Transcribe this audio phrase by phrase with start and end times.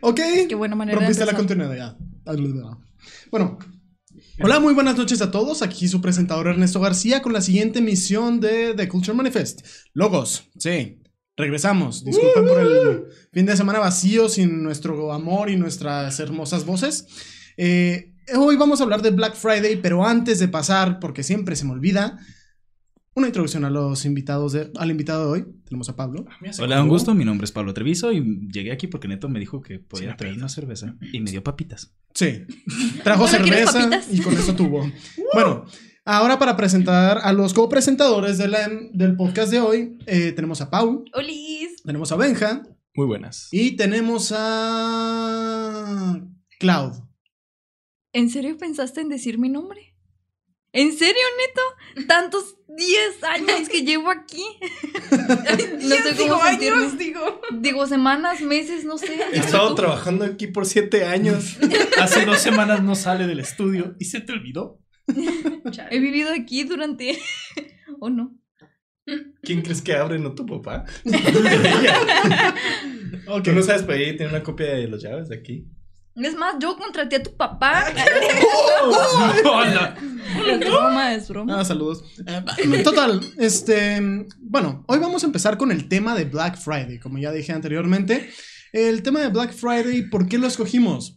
[0.00, 0.20] ok.
[0.48, 1.46] Qué buena manera de Rompiste la empezar.
[1.46, 1.96] continuidad.
[3.30, 3.58] Bueno.
[4.42, 5.62] Hola, muy buenas noches a todos.
[5.62, 9.66] Aquí su presentador Ernesto García con la siguiente emisión de The Culture Manifest.
[9.94, 11.00] Logos, sí.
[11.38, 12.04] Regresamos.
[12.04, 17.06] Disculpen por el fin de semana vacío sin nuestro amor y nuestras hermosas voces.
[17.56, 21.64] Eh, hoy vamos a hablar de Black Friday, pero antes de pasar, porque siempre se
[21.64, 22.18] me olvida,
[23.16, 25.46] una introducción a los invitados de, al invitado de hoy.
[25.64, 26.26] Tenemos a Pablo.
[26.60, 27.14] Hola, un gusto.
[27.14, 30.34] Mi nombre es Pablo Treviso y llegué aquí porque Neto me dijo que podía traer
[30.36, 31.96] una cerveza y me dio papitas.
[32.14, 32.42] Sí.
[33.02, 34.90] Trajo Bueno, ¿quieres cerveza y con eso tuvo.
[35.32, 35.64] Bueno,
[36.04, 40.68] ahora para presentar a los copresentadores de la- del podcast de hoy, eh, tenemos a
[40.70, 41.82] Pau, ¡Olis!
[41.84, 42.62] tenemos a Benja
[42.94, 43.48] Muy buenas.
[43.50, 46.20] y tenemos a
[46.58, 46.92] Cloud.
[48.12, 49.94] ¿En serio pensaste en decir mi nombre?
[50.72, 52.06] ¿En serio, neto?
[52.06, 54.44] Tantos 10 años que llevo aquí.
[55.10, 56.90] no sé cómo sentirme.
[56.98, 57.40] digo.
[57.52, 59.18] Digo, semanas, meses, no sé.
[59.32, 61.56] He estado trabajando aquí por siete años.
[62.00, 64.80] Hace dos semanas no sale del estudio y se te olvidó.
[65.90, 67.18] He vivido aquí durante.
[68.00, 68.36] ¿O no?
[69.42, 70.18] ¿Quién crees que abre?
[70.18, 70.84] ¿No tu papá?
[73.28, 73.44] Ok.
[73.44, 74.16] ¿Tú no sabes pedir?
[74.16, 75.68] ¿Tiene una copia de los llaves de aquí?
[76.16, 77.84] Es más, yo contraté a tu papá.
[79.44, 79.96] Hola.
[80.46, 81.60] Es broma, es broma.
[81.60, 82.04] Ah, saludos.
[82.26, 84.00] Eh, total, este,
[84.40, 88.30] bueno, hoy vamos a empezar con el tema de Black Friday, como ya dije anteriormente.
[88.72, 91.16] El tema de Black Friday, ¿por qué lo escogimos?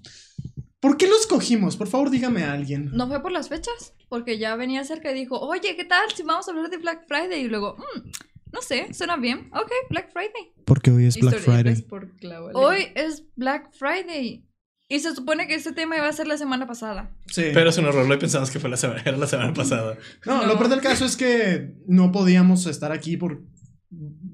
[0.79, 1.75] ¿Por qué lo escogimos?
[1.75, 2.89] Por favor, dígame a alguien.
[2.93, 6.23] No fue por las fechas, porque ya venía cerca y dijo, oye, ¿qué tal si
[6.23, 7.41] vamos a hablar de Black Friday?
[7.41, 8.09] Y luego, "Mm,
[8.53, 9.49] no sé, suena bien.
[9.53, 10.53] Ok, Black Friday.
[10.65, 12.51] Porque hoy es Historietas por Clau.
[12.53, 14.45] Hoy es Black Friday.
[14.91, 17.11] Y se supone que este tema iba a ser la semana pasada.
[17.27, 17.43] Sí.
[17.53, 18.07] Pero es un error.
[18.07, 19.97] Lo pensamos que fue la semana, era la semana pasada.
[20.25, 20.57] No, lo No.
[20.57, 23.43] peor del caso es que no podíamos estar aquí por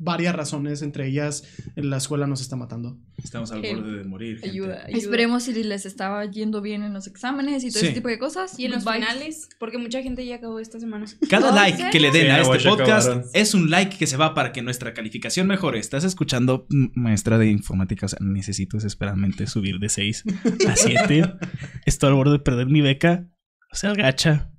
[0.06, 1.44] varias razones, entre ellas
[1.76, 2.98] la escuela nos está matando.
[3.22, 4.36] Estamos al borde de morir.
[4.40, 4.50] gente.
[4.52, 4.98] Ayuda, ayuda.
[4.98, 7.86] Esperemos si les estaba yendo bien en los exámenes y todo Sí.
[7.88, 8.58] ese tipo de cosas.
[8.60, 11.06] Y en los finales, porque mucha gente ya acabó esta semana.
[11.30, 11.92] Cada ¿En like serio?
[11.92, 13.30] que le den Sí, a este podcast acabaron.
[13.34, 15.80] es un like que se va para que nuestra calificación mejore.
[15.80, 20.24] Estás escuchando, maestra de informática, o sea, necesito desesperadamente subir de 6
[20.70, 21.24] a 7.
[21.86, 23.28] Estoy al borde de perder mi beca.
[23.72, 24.52] O sea, gacha.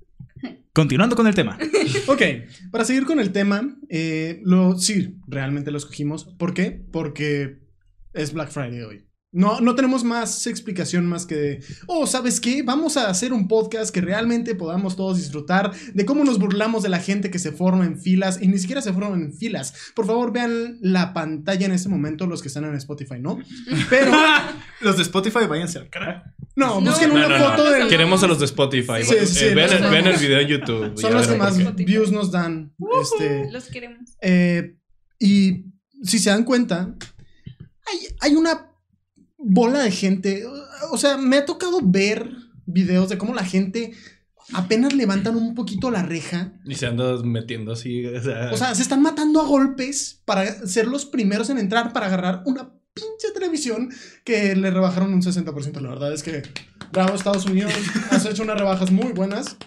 [0.77, 1.57] Continuando con el tema.
[2.05, 2.21] Ok,
[2.71, 6.25] para seguir con el tema, eh, lo, sí, realmente lo escogimos.
[6.25, 6.85] ¿Por qué?
[6.91, 7.59] Porque
[8.13, 9.07] es Black Friday hoy.
[9.31, 12.61] No, no tenemos más explicación más que de, oh, ¿sabes qué?
[12.61, 16.89] Vamos a hacer un podcast que realmente podamos todos disfrutar de cómo nos burlamos de
[16.89, 19.73] la gente que se forma en filas y ni siquiera se forman en filas.
[19.95, 23.39] Por favor, vean la pantalla en este momento, los que están en Spotify, ¿no?
[23.89, 24.11] Pero,
[24.81, 26.29] Los de Spotify, váyanse al carajo.
[26.57, 27.71] No, No, busquen no, una No, no, foto no.
[27.71, 27.87] de...
[27.87, 29.03] Queremos a los de Spotify.
[29.03, 29.69] Sí, sí, sí, Eh, vean,
[30.05, 30.99] los el, video en YouTube.
[30.99, 31.57] Son los que más.
[31.57, 31.85] Spotify.
[31.85, 32.73] views nos dan.
[33.01, 34.17] Este, Los queremos.
[34.21, 34.75] Eh,
[35.19, 35.65] y
[36.03, 36.95] si se dan cuenta,
[37.85, 38.71] hay, hay una
[39.37, 40.45] bola de gente.
[40.91, 42.27] O sea, me ha tocado ver
[42.65, 43.93] videos de cómo la gente
[44.53, 46.53] apenas levantan un poquito la reja.
[46.65, 48.05] Y se anda metiendo así.
[48.05, 51.93] O sea, O sea, se están matando a golpes para ser los primeros en entrar
[51.93, 52.71] para agarrar una
[53.27, 53.89] pinche televisión
[54.23, 55.79] que le rebajaron un 60%.
[55.81, 56.43] La verdad es que,
[56.91, 57.73] bravo Estados Unidos,
[58.11, 59.57] has hecho unas rebajas muy buenas.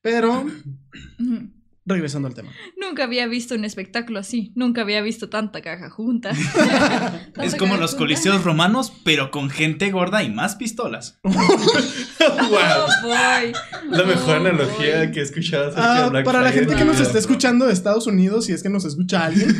[0.00, 0.46] Pero,
[1.84, 2.50] regresando al tema.
[2.80, 4.52] Nunca había visto un espectáculo así.
[4.54, 6.30] Nunca había visto tanta caja junta.
[7.38, 7.98] Es Tanta como caja los junta.
[7.98, 11.18] coliseos romanos, pero con gente gorda y más pistolas.
[11.24, 11.32] wow.
[11.34, 13.52] Oh, boy.
[13.90, 15.10] La mejor Oh, analogía boy.
[15.12, 18.46] que he escuchado Ah, para la gente que nos Ah, está escuchando de Estados Unidos,
[18.46, 19.56] si es que nos escucha alguien.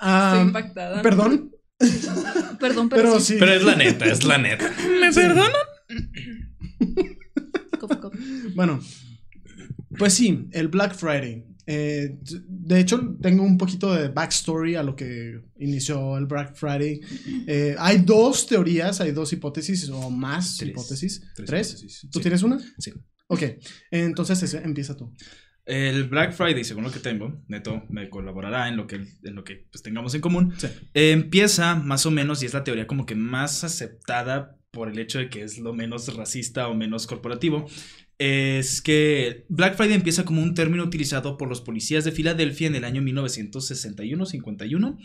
[0.00, 1.02] ah, Estoy impactada.
[1.02, 1.50] perdón,
[2.60, 3.34] Perdón, pero, pero sí.
[3.34, 3.36] sí.
[3.38, 4.70] Pero es la neta, es la neta.
[5.00, 5.50] ¿Me perdonan?
[7.80, 8.14] Cof, cof.
[8.54, 8.80] Bueno,
[9.98, 11.44] pues sí, el Black Friday.
[11.66, 17.00] Eh, de hecho, tengo un poquito de backstory a lo que inició el Black Friday.
[17.46, 20.70] Eh, hay dos teorías, hay dos hipótesis o más Tres.
[20.70, 21.22] hipótesis.
[21.34, 21.68] Tres ¿Tres?
[21.70, 22.22] hipótesis, ¿Tú sí.
[22.22, 22.58] tienes una?
[22.78, 22.92] Sí.
[23.28, 23.42] Ok,
[23.90, 25.10] entonces ese- empieza tú.
[25.66, 29.44] El Black Friday, según lo que tengo, Neto me colaborará en lo que, en lo
[29.44, 30.52] que pues, tengamos en común.
[30.58, 30.68] Sí.
[30.92, 34.98] Eh, empieza más o menos, y es la teoría como que más aceptada por el
[34.98, 37.66] hecho de que es lo menos racista o menos corporativo.
[38.18, 42.74] Es que Black Friday empieza como un término utilizado por los policías de Filadelfia en
[42.74, 44.98] el año 1961-51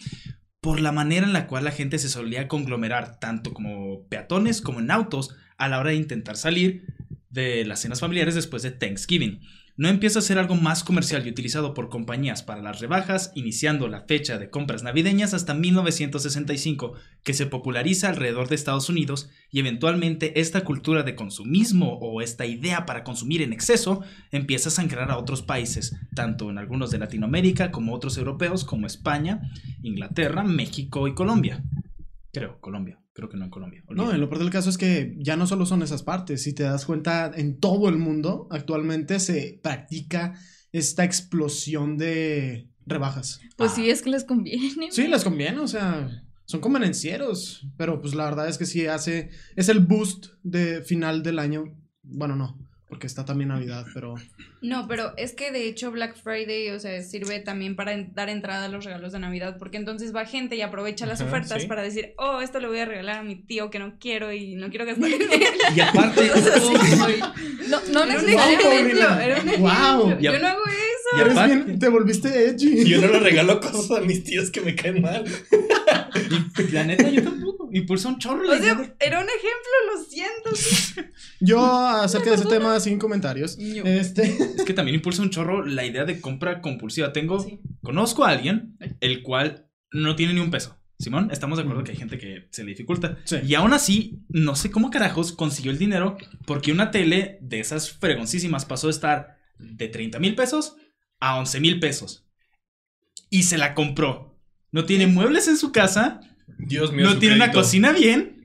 [0.61, 4.79] por la manera en la cual la gente se solía conglomerar tanto como peatones como
[4.79, 6.83] en autos a la hora de intentar salir
[7.29, 9.39] de las cenas familiares después de Thanksgiving.
[9.79, 13.87] No empieza a ser algo más comercial y utilizado por compañías para las rebajas, iniciando
[13.87, 19.61] la fecha de compras navideñas hasta 1965, que se populariza alrededor de Estados Unidos y
[19.61, 24.03] eventualmente esta cultura de consumismo o esta idea para consumir en exceso
[24.33, 28.85] empieza a sangrar a otros países, tanto en algunos de Latinoamérica como otros europeos como
[28.85, 29.49] España,
[29.81, 31.63] Inglaterra, México y Colombia.
[32.33, 32.99] Creo, Colombia.
[33.19, 33.83] Creo que no en Colombia.
[33.89, 36.41] No, en lo peor del caso es que ya no solo son esas partes.
[36.43, 40.35] Si te das cuenta, en todo el mundo actualmente se practica
[40.71, 43.41] esta explosión de rebajas.
[43.57, 43.75] Pues Ah.
[43.75, 44.89] sí, es que les conviene.
[44.91, 47.67] Sí, les conviene, o sea, son convenencieros.
[47.75, 49.31] Pero pues la verdad es que sí hace.
[49.57, 51.75] Es el boost de final del año.
[52.03, 52.57] Bueno, no,
[52.89, 54.15] porque está también Navidad, pero.
[54.61, 58.65] No, pero es que de hecho Black Friday, o sea, sirve también para dar entrada
[58.65, 61.67] a los regalos de Navidad, porque entonces va gente y aprovecha las Ajá, ofertas sí.
[61.67, 64.55] para decir, oh, esto le voy a regalar a mi tío que no quiero y
[64.55, 65.43] no quiero gastar en él.
[65.75, 66.21] Y aparte,
[67.69, 69.57] No, no necesariamente.
[69.59, 70.17] Wow.
[70.19, 71.17] Y a- Yo no hago eso.
[71.17, 72.85] y Eres aparte- bien- te volviste edgy.
[72.89, 75.23] Yo no le regalo cosas a mis tíos que me caen mal.
[76.57, 77.58] y la neta, yo tampoco.
[77.73, 81.09] Impulsa un chorro la O idea sea, de- era un ejemplo, lo siento.
[81.39, 83.57] Yo acerca de ese tema sin comentarios.
[83.57, 83.83] Ño.
[83.85, 84.23] Este.
[84.57, 87.13] Es que también impulsa un chorro la idea de compra compulsiva.
[87.13, 87.59] Tengo, Sí.
[87.81, 90.75] conozco a alguien el cual no tiene ni un peso.
[90.99, 93.17] Simón, estamos de acuerdo que hay gente que se le dificulta.
[93.23, 93.37] Sí.
[93.45, 97.91] Y aún así, no sé cómo carajos consiguió el dinero porque una tele de esas
[97.91, 100.75] fregoncísimas pasó de estar de 30 mil pesos
[101.21, 102.25] a 11 mil pesos.
[103.29, 104.37] Y se la compró.
[104.71, 106.19] No tiene muebles en su casa,
[106.59, 107.05] Dios mío.
[107.05, 108.35] no tiene una cocina bien.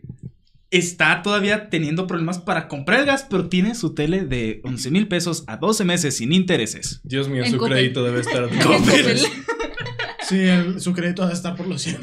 [0.71, 5.07] Está todavía teniendo problemas para comprar el gas, pero tiene su tele de 11 mil
[5.07, 7.01] pesos a 12 meses sin intereses.
[7.05, 7.75] Dios mío, En su Coppel.
[7.75, 8.49] crédito debe estar.
[10.29, 12.01] Sí, el- su crédito ha de estar por los cielos.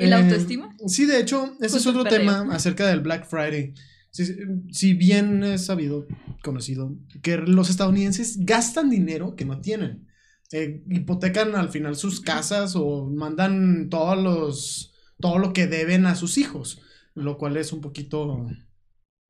[0.00, 0.74] ¿Y la Eh, autoestima?
[0.88, 3.74] Sí, de hecho, ese es otro tema acerca del Black Friday.
[4.10, 4.24] Si,
[4.72, 6.06] si bien es sabido,
[6.42, 10.08] conocido, que los estadounidenses gastan dinero que no tienen.
[10.52, 16.14] Eh, hipotecan al final sus casas o mandan todos los, todo lo que deben a
[16.14, 16.80] sus hijos,
[17.14, 18.46] lo cual es un poquito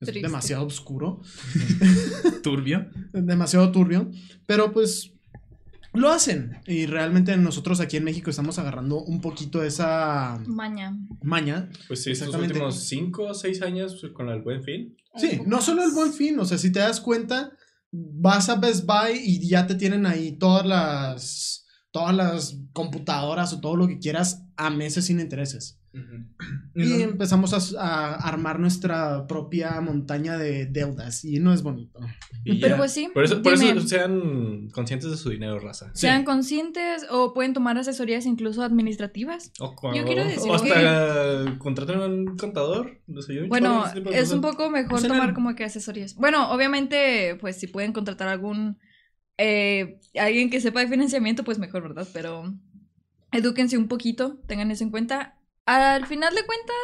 [0.01, 0.27] es Triste.
[0.27, 1.21] demasiado oscuro,
[2.43, 2.91] Turbio.
[3.13, 4.11] demasiado turbio,
[4.47, 5.13] pero pues
[5.95, 10.97] lo hacen y realmente nosotros aquí en México estamos agarrando un poquito esa Maña.
[11.23, 14.97] maña Pues sí, estos últimos 5 o 6 años con el buen fin.
[15.17, 17.53] Sí, no solo el buen fin, o sea, si te das cuenta,
[17.93, 23.61] vas a Best Buy y ya te tienen ahí todas las todas las computadoras o
[23.61, 25.79] todo lo que quieras a meses sin intereses.
[26.75, 32.01] Y empezamos a, a armar nuestra propia montaña de deudas y no es bonito.
[32.45, 32.77] Y Pero ya.
[32.79, 33.11] pues sí.
[33.13, 35.91] Por eso, por eso sean conscientes de su dinero, raza.
[35.95, 39.53] sean conscientes o pueden tomar asesorías incluso administrativas.
[39.61, 43.01] O, Yo quiero decir o hasta contraten a un contador.
[43.07, 43.43] No sé yo.
[43.43, 46.15] un Bueno, es un poco mejor Pues tomar el- como que asesorías.
[46.15, 48.79] Bueno, obviamente, pues si pueden contratar algún
[49.39, 52.07] eh, alguien que sepa de financiamiento, pues mejor, ¿verdad?
[52.13, 52.55] Pero
[53.31, 55.39] edúquense un poquito, tengan eso en cuenta.
[55.67, 56.77] Al final de cuentas,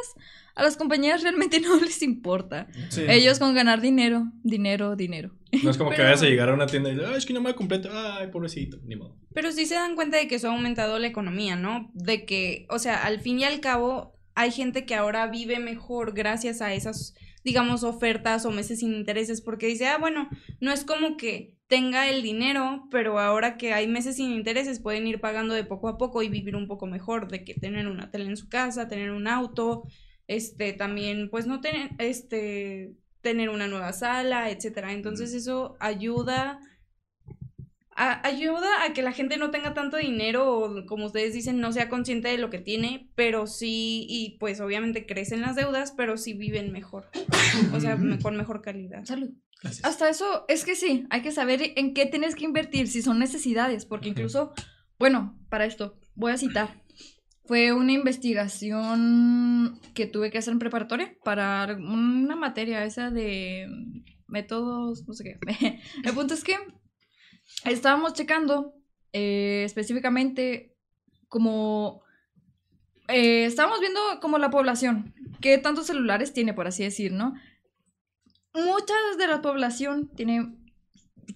[0.54, 2.68] a las compañías realmente no les importa.
[2.90, 3.04] Sí.
[3.08, 5.32] Ellos con ganar dinero, dinero, dinero.
[5.62, 7.40] No es como que vayas a llegar a una tienda y "Ay, es que no
[7.40, 7.88] me completo.
[7.92, 8.78] Ay, pobrecito.
[8.84, 9.16] Ni modo.
[9.32, 11.90] Pero sí se dan cuenta de que eso ha aumentado la economía, ¿no?
[11.94, 16.12] De que, o sea, al fin y al cabo, hay gente que ahora vive mejor
[16.14, 17.14] gracias a esas,
[17.44, 20.28] digamos, ofertas o meses sin intereses, porque dice, ah, bueno,
[20.60, 25.06] no es como que tenga el dinero, pero ahora que hay meses sin intereses pueden
[25.06, 28.10] ir pagando de poco a poco y vivir un poco mejor, de que tener una
[28.10, 29.84] tele en su casa, tener un auto,
[30.26, 34.92] este, también, pues no tener, este, tener una nueva sala, etcétera.
[34.92, 36.58] Entonces eso ayuda
[37.94, 41.72] a- ayuda a que la gente no tenga tanto dinero o como ustedes dicen no
[41.72, 46.16] sea consciente de lo que tiene, pero sí y pues obviamente crecen las deudas, pero
[46.16, 47.10] sí viven mejor.
[47.74, 49.04] O sea, me- con mejor calidad.
[49.04, 49.30] Salud.
[49.62, 49.84] Gracias.
[49.84, 53.18] Hasta eso, es que sí, hay que saber en qué tienes que invertir, si son
[53.18, 54.52] necesidades, porque incluso,
[54.98, 56.82] bueno, para esto, voy a citar.
[57.44, 63.66] Fue una investigación que tuve que hacer en preparatoria para una materia esa de
[64.26, 65.80] métodos, no sé qué.
[66.04, 66.56] El punto es que
[67.64, 68.74] estábamos checando
[69.12, 70.76] eh, específicamente
[71.28, 72.02] como...
[73.08, 77.34] eh, estábamos viendo como la población, qué tantos celulares tiene, por así decir, ¿no?
[78.64, 80.54] Mucha de la población tiene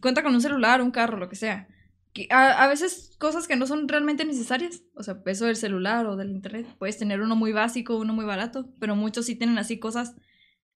[0.01, 1.69] cuenta con un celular, un carro, lo que sea.
[2.13, 4.83] Que a, a veces cosas que no son realmente necesarias.
[4.95, 6.67] O sea, eso del celular o del internet.
[6.79, 8.69] Puedes tener uno muy básico, uno muy barato.
[8.79, 10.15] Pero muchos sí tienen así cosas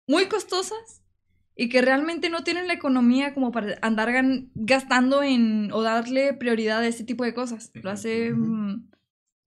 [0.07, 1.01] muy costosas
[1.55, 6.33] y que realmente no tienen la economía como para andar gan- gastando en o darle
[6.33, 7.71] prioridad a este tipo de cosas.
[7.75, 8.31] Lo hace.
[8.33, 8.89] Mm,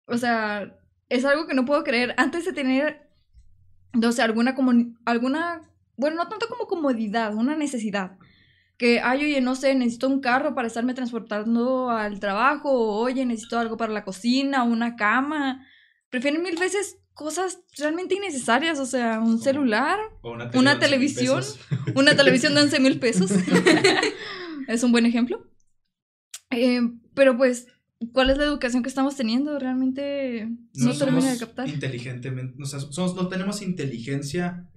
[0.07, 2.15] o sea, es algo que no puedo creer.
[2.19, 3.09] Antes de tener,
[3.93, 4.55] no sé, alguna,
[5.05, 5.63] alguna,
[5.97, 8.17] bueno, no tanto como comodidad, una necesidad.
[8.77, 13.25] que, ay, oye, no sé, necesito un carro para estarme transportando al trabajo, o oye,
[13.25, 15.65] necesito algo para la cocina, una cama.
[16.11, 20.81] Prefieren mil veces cosas realmente innecesarias, o sea, un celular, O una, Una de 11,000
[20.81, 21.43] televisión.
[21.95, 23.31] una televisión de 11 mil pesos.
[24.69, 25.47] es un buen ejemplo.
[26.51, 26.81] Eh,
[27.15, 27.69] pero pues,
[28.13, 29.59] ¿cuál es la educación que estamos teniendo?
[29.59, 31.69] Realmente no, No termina de captar.
[31.69, 34.69] inteligentemente, o sea, somos- no tenemos inteligencia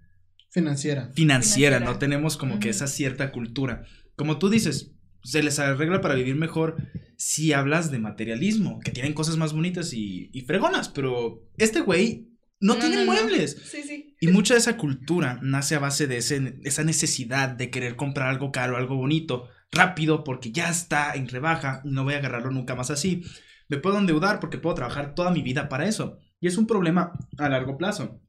[0.62, 1.12] Financiera.
[1.14, 3.84] financiera, no tenemos como que esa cierta cultura.
[4.16, 6.76] Como tú dices, se les arregla para vivir mejor
[7.18, 12.28] si hablas de materialismo, que tienen cosas más bonitas y, y fregonas, pero este güey
[12.60, 13.12] no, No, tiene no, no.
[13.12, 13.56] muebles.
[13.72, 14.16] Sí, sí.
[14.20, 18.30] Y mucha de esa cultura nace a base de ese- esa necesidad de querer comprar
[18.30, 22.52] algo caro, algo bonito, rápido, porque ya está en rebaja y no voy a agarrarlo
[22.52, 23.24] nunca más así.
[23.70, 26.18] Me puedo endeudar porque puedo trabajar toda mi vida para eso.
[26.40, 28.22] Y es un problema a largo plazo.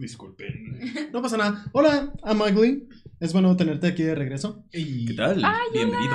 [0.00, 1.10] Disculpen.
[1.12, 1.64] No pasa nada.
[1.72, 2.88] Hola, I'm Ugly.
[3.20, 4.64] Es bueno tenerte aquí de regreso.
[4.72, 5.42] ¿Qué tal?
[5.44, 6.14] Ay, Bienvenido.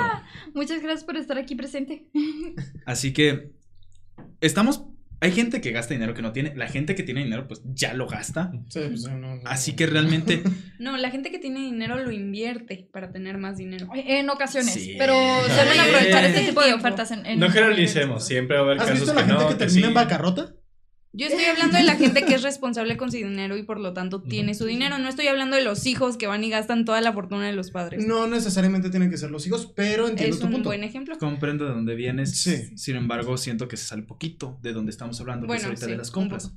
[0.54, 2.08] Muchas gracias por estar aquí presente.
[2.86, 3.52] Así que
[4.40, 4.84] estamos.
[5.20, 6.54] Hay gente que gasta dinero que no tiene.
[6.56, 8.52] La gente que tiene dinero, pues ya lo gasta.
[8.68, 10.42] Sí, pues, no, no, Así que realmente.
[10.78, 13.88] No, la gente que tiene dinero lo invierte para tener más dinero.
[13.94, 14.94] En ocasiones, Sí.
[14.98, 15.78] pero deben Sí.
[15.78, 19.00] aprovechar este tipo de ofertas en, en- No generalicemos, siempre va a haber ¿Has casos
[19.00, 19.88] visto la que gente no, que que termina sí.
[19.88, 20.54] en bancarrota?
[21.16, 23.94] Yo estoy hablando de la gente que es responsable con su dinero y por lo
[23.94, 24.98] tanto tiene su dinero.
[24.98, 27.70] No estoy hablando de los hijos que van y gastan toda la fortuna de los
[27.70, 28.06] padres.
[28.06, 30.68] No necesariamente tienen que ser los hijos, pero entiendo es tu un punto.
[30.68, 31.16] buen ejemplo.
[31.18, 32.38] Comprendo de dónde vienes.
[32.38, 32.76] Sí.
[32.76, 35.86] Sin embargo, siento que se sale poquito de donde estamos hablando, que es Bueno, ahorita
[35.86, 36.52] sí, de las compras.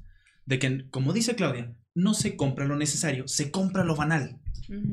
[0.46, 4.40] De que, como dice Claudia, no se compra lo necesario, se compra lo banal.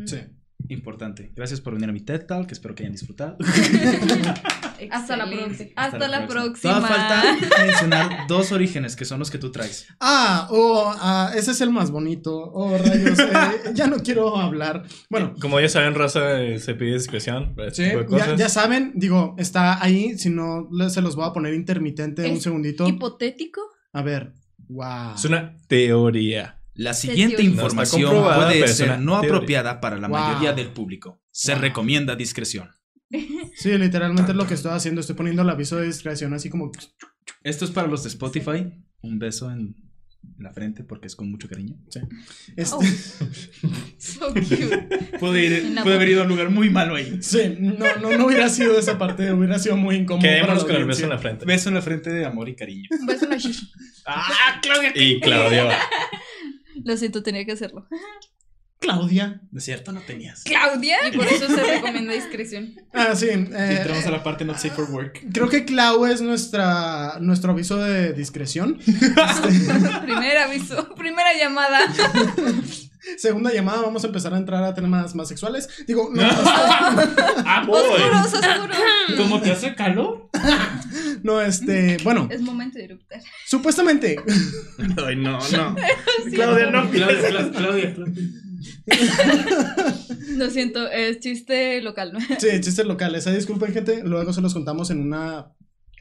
[0.05, 0.19] Sí.
[0.69, 1.33] Importante.
[1.35, 3.37] Gracias por venir a mi TED Talk, que espero que hayan disfrutado.
[4.91, 5.71] Hasta la próxima.
[5.77, 6.75] Hasta, la próxima.
[6.75, 9.87] Todavía falta mencionar dos orígenes que son los que tú traes.
[10.01, 12.51] Ah, oh, ah, ese es el más bonito.
[12.53, 13.19] Oh, rayos.
[13.19, 14.85] eh, ya no quiero hablar.
[15.09, 17.55] Bueno, Como ya saben, raza, eh, se pide discreción.
[17.73, 20.19] sí, ya, ya saben, digo, está ahí.
[20.19, 22.87] Si no, se los voy a poner intermitente un ¿Es segundito.
[22.87, 23.61] Hipotético.
[23.93, 24.33] A ver.
[24.69, 25.15] Wow.
[25.15, 26.56] Es una teoría.
[26.77, 29.31] La siguiente información No puede ser no teoría.
[29.37, 30.19] apropiada para la Wow.
[30.19, 31.21] mayoría del público.
[31.31, 31.63] Se Wow.
[31.63, 32.71] recomienda discreción.
[33.57, 35.01] Sí, literalmente es lo que estoy haciendo.
[35.01, 36.71] Estoy poniendo el aviso de discreción así como.
[37.43, 38.71] Esto es para los de Spotify.
[39.01, 39.75] Un beso en
[40.39, 41.77] la frente porque es con mucho cariño.
[42.57, 42.83] Este, Oh.
[43.99, 44.89] So cute.
[45.19, 47.19] Puede, haber ido a un lugar muy malo ahí.
[47.23, 49.33] Sí, no, no, no hubiera sido esa parte.
[49.33, 50.23] Hubiera sido muy incómodo.
[50.23, 51.47] Quedémonos con el beso en la frente.
[51.47, 52.89] Beso en la frente de amor y cariño.
[52.91, 53.39] Un beso en la.
[54.07, 54.93] ¡Ah, Claudia!
[54.95, 55.75] Y Claudia va.
[56.87, 57.89] Lo siento, tenía que hacerlo.
[58.79, 59.41] Claudia.
[59.51, 60.45] De cierto, no tenías.
[60.45, 60.99] ¿Claudia?
[61.13, 62.75] Y por eso se recomienda discreción.
[62.93, 63.27] Ah, sí.
[63.27, 65.25] eh, Entramos a la parte not safe for work.
[65.33, 68.79] Creo que Clau es nuestra, nuestro aviso de discreción.
[70.05, 70.95] Primer aviso.
[70.95, 71.81] Primera llamada.
[73.19, 75.69] Segunda llamada, vamos a empezar a entrar a temas más sexuales.
[75.87, 78.77] Digo, no, ¡Ah, Oscuros, oscuros.
[79.17, 80.29] ¿Cómo te hace calor?
[81.23, 83.21] no, este, bueno, Es momento de eruptar.
[83.47, 84.17] supuestamente,
[85.07, 85.77] Ay, no, no.
[86.33, 86.91] Claudia, no.
[86.91, 87.95] Claudia, Claudia, Claudia.
[90.37, 92.19] Lo siento, es chiste local, ¿no?
[92.21, 95.47] sí, chistes locales, ahí disculpen gente, luego se los contamos en una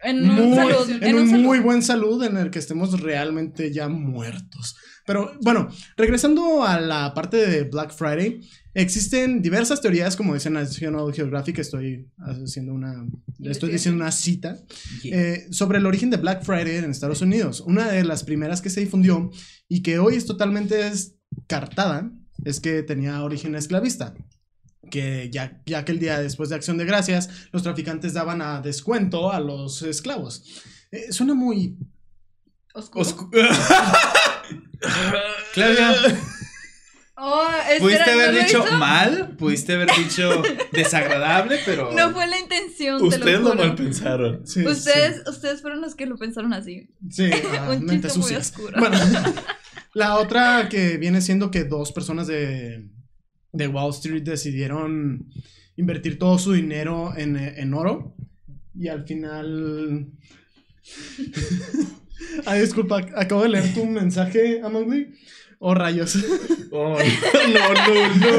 [0.04, 0.90] En un muy, salud.
[0.90, 1.44] en, En un un salud.
[1.44, 4.76] muy buen salud en el que estemos realmente ya muertos.
[5.06, 8.42] Pero bueno, regresando a la parte de Black Friday,
[8.74, 13.06] existen diversas teorías, como dice National Geographic, estoy haciendo una,
[13.44, 14.58] estoy diciendo una cita,
[15.04, 17.62] eh, sobre el origen de Black Friday en Estados Unidos.
[17.62, 19.30] Una de las primeras que se difundió
[19.68, 22.12] y que hoy es totalmente descartada
[22.44, 24.16] es que tenía origen esclavista.
[24.90, 28.62] Que ya, ya que el día después de Acción de Gracias, los traficantes daban a
[28.62, 30.62] descuento a los esclavos.
[30.92, 31.78] Eh, suena muy.
[32.74, 33.06] Oscuro.
[33.06, 33.30] Oscu-
[35.54, 35.96] Claudia,
[37.18, 38.78] Oh, espera, pudiste ¿no haber dicho hizo?
[38.78, 41.94] mal, pudiste haber dicho desagradable, pero.
[41.94, 44.46] No fue la intención, te Ustedes lo lo mal pensaron.
[44.46, 46.90] sí, Ustedes, ustedes fueron los que lo pensaron así.
[47.10, 48.74] Sí, sí, ah, Un mentes chiste muy oscuro.
[48.78, 48.98] Bueno,
[49.94, 52.90] la otra que viene siendo que dos personas de,
[53.56, 55.30] de Wall Street decidieron
[55.78, 58.16] invertir todo su dinero en, en oro
[58.78, 60.08] y al final.
[62.46, 65.14] Ay, disculpa, acabo de leer tu mensaje, Amangly.
[65.60, 66.18] Oh, rayos.
[66.72, 68.36] Oh, no, no, no, no.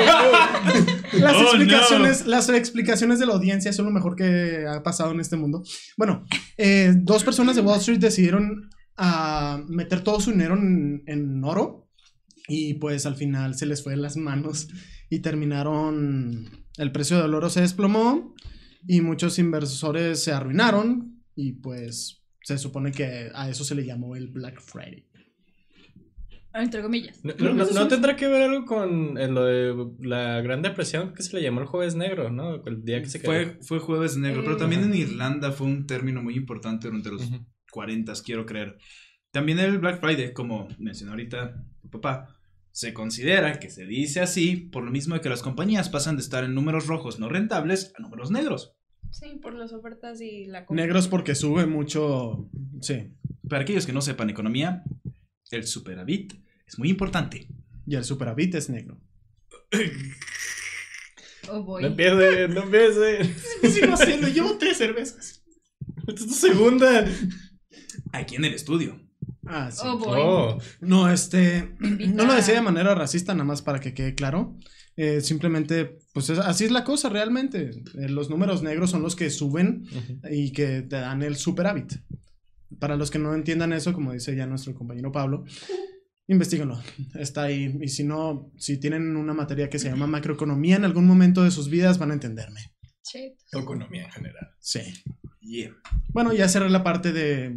[1.19, 5.21] Las, Oh, explicaciones, las explicaciones de la audiencia son lo mejor que ha pasado en
[5.21, 5.63] este mundo.
[5.97, 6.27] Bueno,
[6.59, 8.69] eh, dos personas de Wall Street decidieron
[8.99, 11.89] ah, meter todo su dinero en, en oro
[12.49, 14.69] y pues al final se les fue de las manos
[15.11, 16.49] y terminaron,
[16.79, 18.35] el precio del oro se desplomó
[18.87, 24.17] y muchos inversores se arruinaron y pues se supone que a eso se le llamó
[24.17, 25.07] el Black Friday.
[26.55, 27.23] Entre comillas.
[27.23, 31.13] No, no- no- no tendrá que ver algo con eh, lo de la Gran Depresión
[31.13, 32.65] que se le llamó el Jueves Negro, ¿no?
[32.65, 33.31] El día que se quedó.
[33.33, 34.59] Fue, fue jueves negro, pero Eh.
[34.59, 37.45] también en Irlanda fue un término muy importante durante los Ujú.
[37.71, 38.79] 40, quiero creer.
[39.33, 42.36] También el Black Friday, como mencionó ahorita tu papá,
[42.77, 46.21] se considera que se dice así por lo mismo de que las compañías pasan de
[46.21, 48.77] estar en números rojos no rentables a números negros.
[49.11, 50.85] Sí, por las ofertas y la compra.
[50.85, 52.51] Negros porque sube mucho.
[52.83, 53.15] Sí.
[53.49, 54.85] Para aquellos que no sepan economía,
[55.53, 56.35] el superávit
[56.67, 57.49] es muy importante.
[57.87, 59.01] Y el superávit es negro.
[61.49, 61.81] Oh, boy.
[61.81, 63.25] No empiece, no empiece.
[63.71, 65.43] Sigo haciendo, llevo tres cervezas.
[66.07, 67.07] Esta es tu segunda.
[68.13, 69.01] Aquí en el estudio.
[69.47, 69.83] Ah, sí.
[69.85, 70.19] Oh, boy.
[70.21, 70.59] Oh.
[70.81, 71.75] No, este.
[71.81, 74.57] Invita- No lo decía de manera racista, nada más para que quede claro.
[74.97, 77.71] Eh, simplemente, pues es- así es la cosa realmente.
[77.99, 79.85] Eh, los números negros son los que suben
[80.31, 81.93] y que te dan el superávit.
[82.81, 85.45] Para los que no entiendan eso, como dice ya nuestro compañero Pablo,
[86.27, 86.81] investiguenlo.
[87.15, 87.77] Está ahí.
[87.81, 91.51] Y si no, si tienen una materia que se llama macroeconomía en algún momento de
[91.51, 92.61] sus vidas, van a entenderme.
[93.03, 93.37] Che.
[93.53, 94.49] Economía en general.
[94.59, 94.81] Sí.
[95.41, 95.71] Yeah.
[96.09, 97.55] Bueno, ya cerré la parte de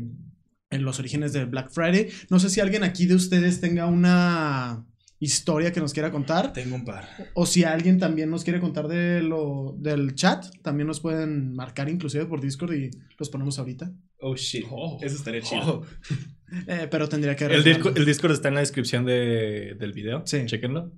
[0.69, 2.09] en los orígenes de Black Friday.
[2.29, 4.85] No sé si alguien aquí de ustedes tenga una
[5.21, 6.53] historia que nos quiera contar.
[6.53, 7.09] Tengo un par.
[7.33, 11.89] O si alguien también nos quiere contar de lo, del chat, también nos pueden marcar
[11.89, 13.91] inclusive por Discord y los ponemos ahorita.
[14.21, 14.65] Oh shit.
[14.69, 14.97] Oh.
[15.01, 15.81] Eso estaría chido.
[15.81, 15.85] Oh.
[16.65, 17.45] Eh, pero tendría que...
[17.45, 17.91] El, arreglarlo.
[17.91, 20.23] disco- el Discord está en la descripción de- del video.
[20.25, 20.47] Sí.
[20.47, 20.91] Chequenlo.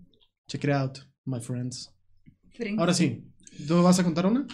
[0.48, 1.94] Check it out, my friends.
[2.78, 3.26] Ahora sí,
[3.68, 4.48] ¿tú vas a contar una?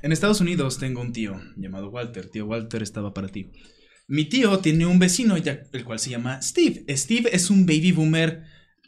[0.00, 2.28] En Estados Unidos tengo un tío llamado Walter.
[2.30, 3.50] Tío Walter estaba para ti.
[4.08, 6.84] Mi tío tiene un vecino, el cual se llama Steve.
[6.96, 8.42] Steve es un baby boomer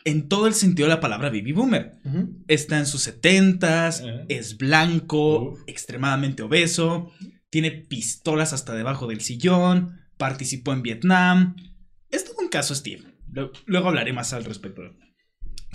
[0.04, 2.00] en todo el sentido de la palabra baby boomer.
[2.48, 7.12] Está en sus setentas, es blanco, extremadamente obeso,
[7.50, 11.54] tiene pistolas hasta debajo del sillón, participó en Vietnam.
[12.10, 13.02] Es todo un caso, Steve.
[13.30, 14.82] Lu- Luego hablaré más al respecto.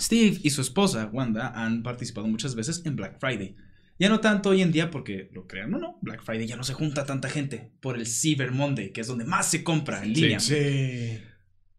[0.00, 3.54] Steve y su esposa, Wanda, han participado muchas veces en Black Friday.
[3.98, 6.64] Ya no tanto hoy en día porque, lo crean o no, Black Friday ya no
[6.64, 10.14] se junta tanta gente por el Cyber Monday, que es donde más se compra en
[10.14, 10.20] Sí.
[10.20, 10.40] línea.
[10.40, 11.18] Sí.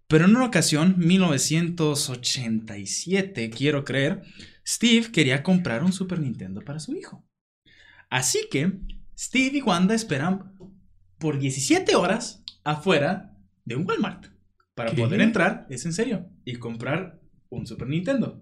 [0.07, 4.21] Pero en una ocasión, 1987, quiero creer,
[4.65, 7.25] Steve quería comprar un Super Nintendo para su hijo.
[8.09, 8.71] Así que
[9.17, 10.53] Steve y Wanda esperan
[11.19, 13.33] por 17 horas afuera
[13.65, 14.27] de un Walmart
[14.75, 14.97] para ¿Qué?
[15.01, 18.41] poder entrar, es en serio, y comprar un Super Nintendo.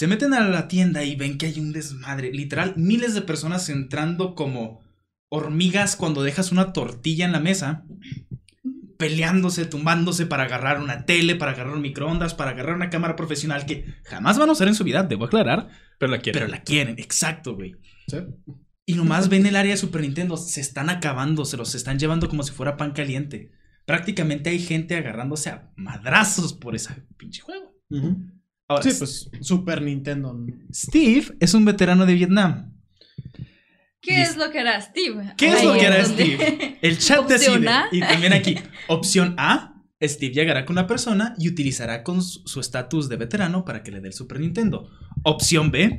[0.00, 3.68] Se meten a la tienda y ven que hay un desmadre, literal, miles de personas
[3.68, 4.80] entrando como
[5.28, 7.84] hormigas cuando dejas una tortilla en la mesa,
[8.96, 13.66] peleándose, tumbándose para agarrar una tele, para agarrar un microondas, para agarrar una cámara profesional
[13.66, 16.38] que jamás van a usar en su vida, debo aclarar, Pero la quiero.
[16.38, 17.74] pero la quieren, exacto, güey.
[18.08, 18.20] Sí.
[18.86, 22.30] Y nomás ven el área de Super Nintendo, se están acabando, se los están llevando
[22.30, 23.52] como si fuera pan caliente.
[23.84, 27.74] Prácticamente hay gente agarrándose a madrazos por ese pinche juego.
[28.70, 30.38] Ahora, Sí, pues Super Nintendo.
[30.72, 32.72] Steve es un veterano de Vietnam.
[34.00, 35.32] ¿Qué Y- es lo que hará Steve?
[35.36, 36.78] ¿Qué es lo que hará donde- Steve?
[36.80, 37.68] El chat Opción decide.
[37.68, 37.88] A.
[37.90, 38.54] Y también aquí,
[38.88, 43.64] opción A, Steve llegará con una persona y utilizará con su su estatus de veterano
[43.64, 44.88] para que le dé el Super Nintendo.
[45.24, 45.98] Opción B,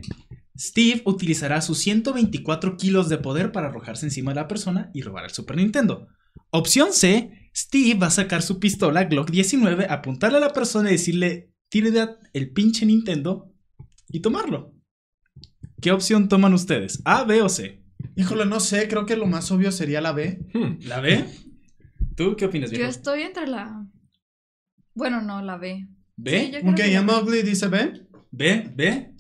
[0.58, 5.26] Steve utilizará sus 124 kilos de poder para arrojarse encima de la persona y robar
[5.26, 6.08] el Super Nintendo.
[6.52, 10.94] Opción C, Steve va a sacar su pistola Glock 19, apuntarle a la persona y
[10.94, 13.50] decirle, tire de el pinche Nintendo
[14.10, 14.76] y tomarlo.
[15.82, 17.02] ¿Qué opción toman ustedes?
[17.06, 17.82] ¿A, B o C?
[18.16, 20.46] Híjole, no sé, creo que lo más obvio sería la B.
[20.54, 20.86] Hmm.
[20.86, 21.26] ¿La B?
[22.16, 22.92] ¿Tú qué opinas, Yo viejo?
[22.92, 23.88] estoy entre la.
[24.94, 25.88] Bueno, no, la B.
[26.18, 26.46] ¿B?
[26.46, 27.02] Sí, yo Ok, B.
[27.02, 28.06] Mowgli dice B.
[28.32, 28.72] ¿B?
[28.76, 29.16] ¿B?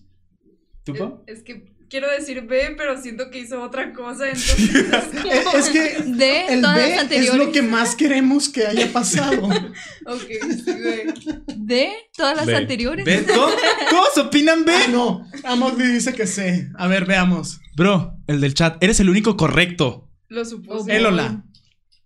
[0.83, 1.23] ¿Tú?
[1.25, 5.69] Es que quiero decir B, pero siento que hizo otra cosa, entonces es como- Es
[5.69, 9.47] que D, el todas B las es lo que más queremos que haya pasado.
[10.07, 11.45] Ok, sí, güey.
[11.57, 12.55] D, todas las B.
[12.55, 13.05] anteriores.
[13.05, 13.17] ¿B?
[13.21, 13.53] ¿Todos,
[13.89, 14.73] todos opinan B?
[14.73, 15.27] Ah, no.
[15.43, 16.69] A Mowgli dice que C.
[16.75, 17.59] A ver, veamos.
[17.75, 20.09] Bro, el del chat, eres el único correcto.
[20.29, 20.95] Lo supuse.
[20.95, 21.43] El hola.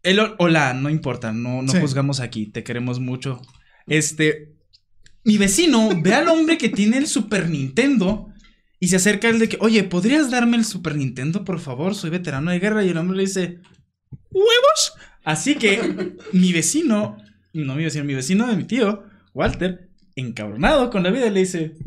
[0.04, 1.80] El hola, no importa, no, no Sí.
[1.80, 3.42] juzgamos aquí, te queremos mucho.
[3.88, 4.54] Este,
[5.24, 8.28] mi vecino ve al hombre que tiene el Super Nintendo
[8.86, 11.96] y se acerca el de que, oye, ¿podrías darme el Super Nintendo, por favor?
[11.96, 13.58] Soy veterano de guerra y el hombre le dice,
[14.30, 14.94] ¿huevos?
[15.24, 17.18] Así que mi vecino,
[17.52, 21.78] no mi vecino, mi vecino de mi tío, Walter, encabronado con la vida, le dice,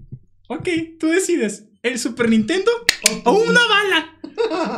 [0.49, 2.73] ok, tú decides, ¿el Super Nintendo
[3.25, 4.19] o una bala?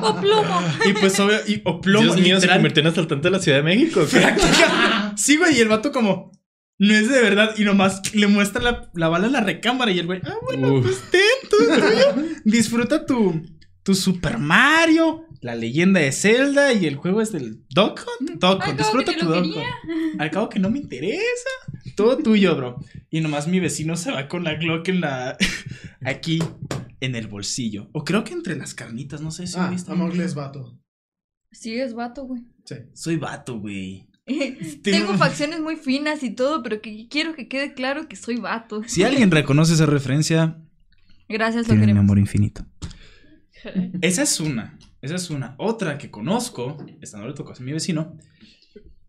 [0.03, 0.61] O plomo.
[0.85, 3.57] Y pues obvio, y, o plomo, Dios mío, se convirtió en asaltante de la Ciudad
[3.57, 4.07] de México.
[5.17, 6.33] Sí, güey, y el vato como,
[6.81, 9.99] no es de verdad, y nomás le muestra la, la bala en la recámara y
[10.01, 10.83] el güey, ah, bueno, Uf.
[10.87, 13.43] pues ten, disfruta tu,
[13.83, 18.77] tu Super Mario, la leyenda de Zelda y el juego es del Duck Hunt.
[18.77, 19.33] Disfruta tu.
[19.33, 19.57] Hunt.
[20.19, 21.51] Al cabo que no me interesa.
[21.97, 22.77] Todo tuyo, bro.
[23.11, 25.37] Y nomás mi vecino se va con la Glock en la.
[26.05, 26.41] aquí,
[27.01, 27.89] en el bolsillo.
[27.93, 29.91] O creo que entre las carnitas, no sé si lo Ah, viste.
[29.91, 30.79] Amogli es vato.
[31.53, 32.43] Sí, es vato, güey.
[32.65, 32.77] Sí.
[32.93, 34.07] Soy vato, güey.
[34.83, 38.83] Tengo facciones muy finas y todo, pero que quiero que quede claro que soy vato.
[38.87, 40.59] Si alguien reconoce esa referencia,
[41.29, 42.05] Gracias, lo tiene mi queremos.
[42.05, 42.65] amor infinito.
[44.03, 44.79] Esa es una.
[45.03, 45.55] Esa es una.
[45.59, 48.17] Otra que conozco, esta no le tocó a mi vecino,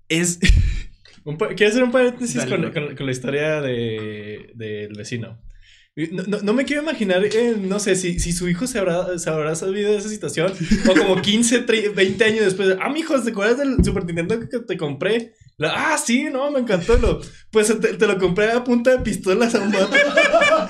[0.08, 0.40] es.
[1.56, 2.74] Quiero hacer un paréntesis Dale, con, bro.
[2.74, 5.40] con- con la historia de, del vecino.
[5.96, 9.20] No, no- no me quiero imaginar, eh, no sé, si, si su hijo se habrá,
[9.20, 10.54] se habrá sabido de esa situación,
[10.90, 14.60] o como 15, tre- 20 años después, ah, mijo, ¿te acuerdas del Super Nintendo que
[14.60, 15.34] te compré?
[15.58, 16.98] La- ah, sí, no, me encantó.
[16.98, 17.20] Lo,
[17.52, 19.90] pues te, te lo compré a punta de pistolas a un vato.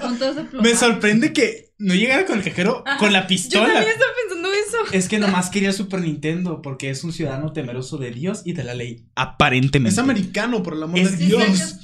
[0.01, 0.62] Con todo ese plomazo.
[0.69, 3.65] Me sorprende que no llegara con el cajero con la Yo pistola.
[3.73, 4.77] también estaba pensando eso.
[4.91, 8.63] Es que nomás quería Super Nintendo porque es un ciudadano temeroso de Dios y de
[8.63, 9.05] la ley.
[9.15, 9.93] Aparentemente.
[9.93, 11.43] Es americano, por el amor Es de Si Dios.
[11.43, 11.79] sacas-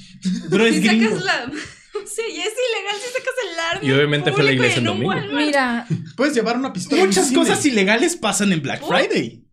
[0.50, 1.08] Bro, es Si gringo.
[1.10, 1.52] sacas la.
[2.06, 3.88] Sí, y es ilegal si sacas el arma.
[3.88, 5.14] Y obviamente fue la iglesia en domingo.
[5.34, 7.38] Mira, Puedes llevar una pistola a un Muchas cine.
[7.40, 9.44] cosas ilegales pasan en Black Friday.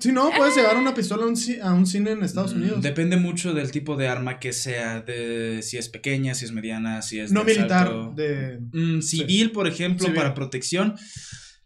[0.00, 2.78] Sí, no, puedes llevar una pistola a un, ci- a un cine en Estados Unidos.
[2.78, 6.52] Mm, Depende mucho del tipo de arma que sea, de si es pequeña, si es
[6.52, 8.12] mediana, si es no de militar, asalto.
[8.16, 8.58] de...
[8.72, 10.16] Mm, civil, por ejemplo, Civil.
[10.20, 10.96] para protección.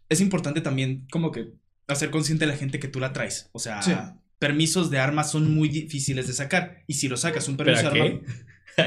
[0.09, 1.53] Es importante también como que
[1.87, 3.49] hacer consciente a la gente que tú la traes.
[3.51, 3.93] O sea, Sí.
[4.37, 6.83] permisos de armas son muy difíciles de sacar.
[6.87, 8.19] Y si lo sacas un ¿Pero permiso a de arma...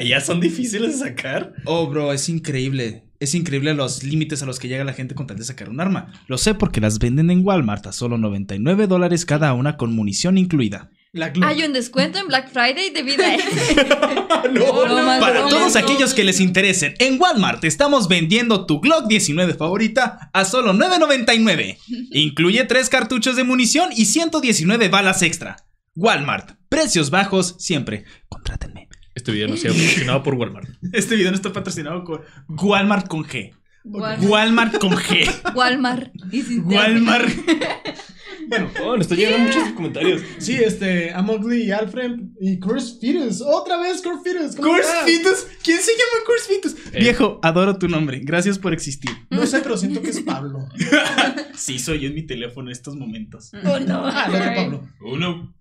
[0.07, 1.55] ¿Ya son difíciles de sacar?
[1.65, 3.05] Oh, bro, es increíble.
[3.21, 5.81] Es increíble los límites a los que llega la gente con tal de sacar un
[5.81, 6.13] arma.
[6.27, 10.39] Lo sé porque las venden en Walmart a solo 99 dólares cada una con munición
[10.39, 10.91] incluida.
[11.43, 15.81] Hay un descuento en Black Friday debido a no, No, más Para no, todos no.
[15.81, 21.77] aquellos que les interesen, en Walmart estamos vendiendo tu Glock 19 favorita a solo 9.99.
[22.13, 25.57] Incluye 3 cartuchos de munición y 119 balas extra.
[25.95, 28.05] Walmart, precios bajos siempre.
[28.31, 28.89] Contrátenme.
[29.15, 30.69] Este video no se ha patrocinado por Walmart.
[30.93, 33.53] Este video no está patrocinado con Walmart con G.
[33.85, 34.23] Walmart.
[34.25, 35.55] Walmart con G.
[35.55, 36.13] Walmart.
[36.33, 36.59] Y.
[36.59, 37.29] Walmart.
[38.49, 40.21] Bueno, Oh, nos están llegando muchos comentarios.
[40.39, 43.41] sí, este, Amogli y Alfred y Curse Fetus.
[43.41, 44.57] Otra vez Curse Fetus.
[44.57, 44.91] ¿cómo Curse?
[45.07, 45.47] Fitus.
[45.63, 46.77] ¿Quién se llama Curse Fitus?
[46.93, 47.01] Eh.
[47.01, 48.21] Viejo, adoro tu nombre.
[48.23, 49.11] Gracias por existir.
[49.31, 50.59] No sé, pero siento que es Pablo.
[51.55, 53.53] Sí, soy yo en mi teléfono en estos momentos.
[53.65, 54.07] Oh, no.
[54.07, 54.89] Ah, otro Pablo.
[55.01, 55.55] Uno.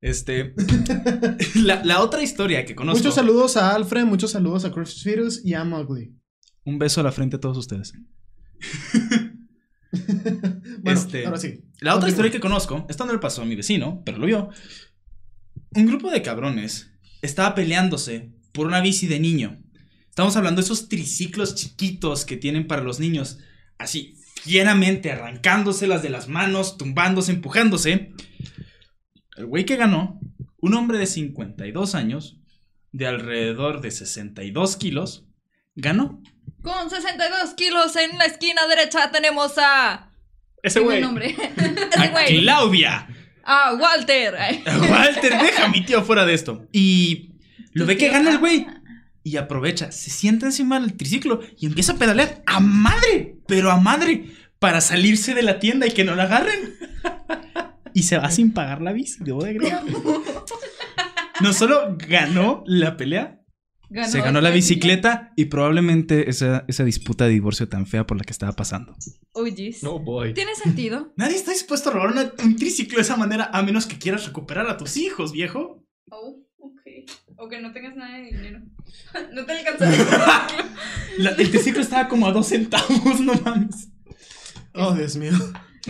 [0.00, 0.54] Este.
[1.56, 2.98] la, la otra historia que conozco.
[2.98, 6.14] Muchos saludos a Alfred, muchos saludos a Curse Fetus y a Amogli.
[6.64, 7.92] Un beso a la frente a todos ustedes.
[9.90, 11.64] Bueno, Este, ahora sí.
[11.80, 14.50] La otra historia que conozco, esta no le pasó a mi vecino, pero lo vio.
[15.74, 16.90] Un grupo de cabrones
[17.22, 19.62] estaba peleándose por una bici de niño.
[20.08, 23.38] Estamos hablando de esos triciclos chiquitos que tienen para los niños,
[23.78, 28.12] así fieramente arrancándoselas de las manos, tumbándose, empujándose.
[29.38, 30.18] El güey que ganó,
[30.60, 32.40] un hombre de 52 años,
[32.90, 35.28] de alrededor de 62 kilos,
[35.76, 36.20] ganó.
[36.60, 40.10] Con 62 kilos en la esquina derecha tenemos a.
[40.60, 41.00] Ese güey.
[41.00, 41.36] nombre.
[41.92, 42.40] Ese A güey.
[42.40, 43.06] Claudia.
[43.44, 44.34] A Walter.
[44.90, 46.66] Walter, deja a mi tío fuera de esto.
[46.72, 47.34] Y
[47.74, 48.66] lo ve que gana el güey.
[49.22, 53.78] Y aprovecha, se sienta encima del triciclo y empieza a pedalear a madre, pero a
[53.78, 56.77] madre, para salirse de la tienda y que no la agarren.
[57.98, 59.82] Y se va sin pagar la bici, debo de agregar.
[61.40, 63.40] No solo ganó la pelea,
[64.08, 68.24] se ganó la bicicleta y probablemente esa, esa disputa de divorcio tan fea por la
[68.24, 68.94] que estaba pasando.
[69.32, 69.74] Oye.
[69.82, 70.34] No boy.
[70.34, 71.12] Tiene sentido.
[71.16, 74.26] Nadie está dispuesto a robar una- un triciclo de esa manera a menos que quieras
[74.26, 75.84] recuperar a tus hijos, viejo.
[76.10, 76.80] Oh, ok.
[77.36, 78.60] O que no tengas nada de dinero.
[79.32, 79.90] no te alcanza.
[81.18, 83.88] La- el triciclo estaba como a dos centavos, no mames.
[84.74, 85.32] Oh, Dios mío.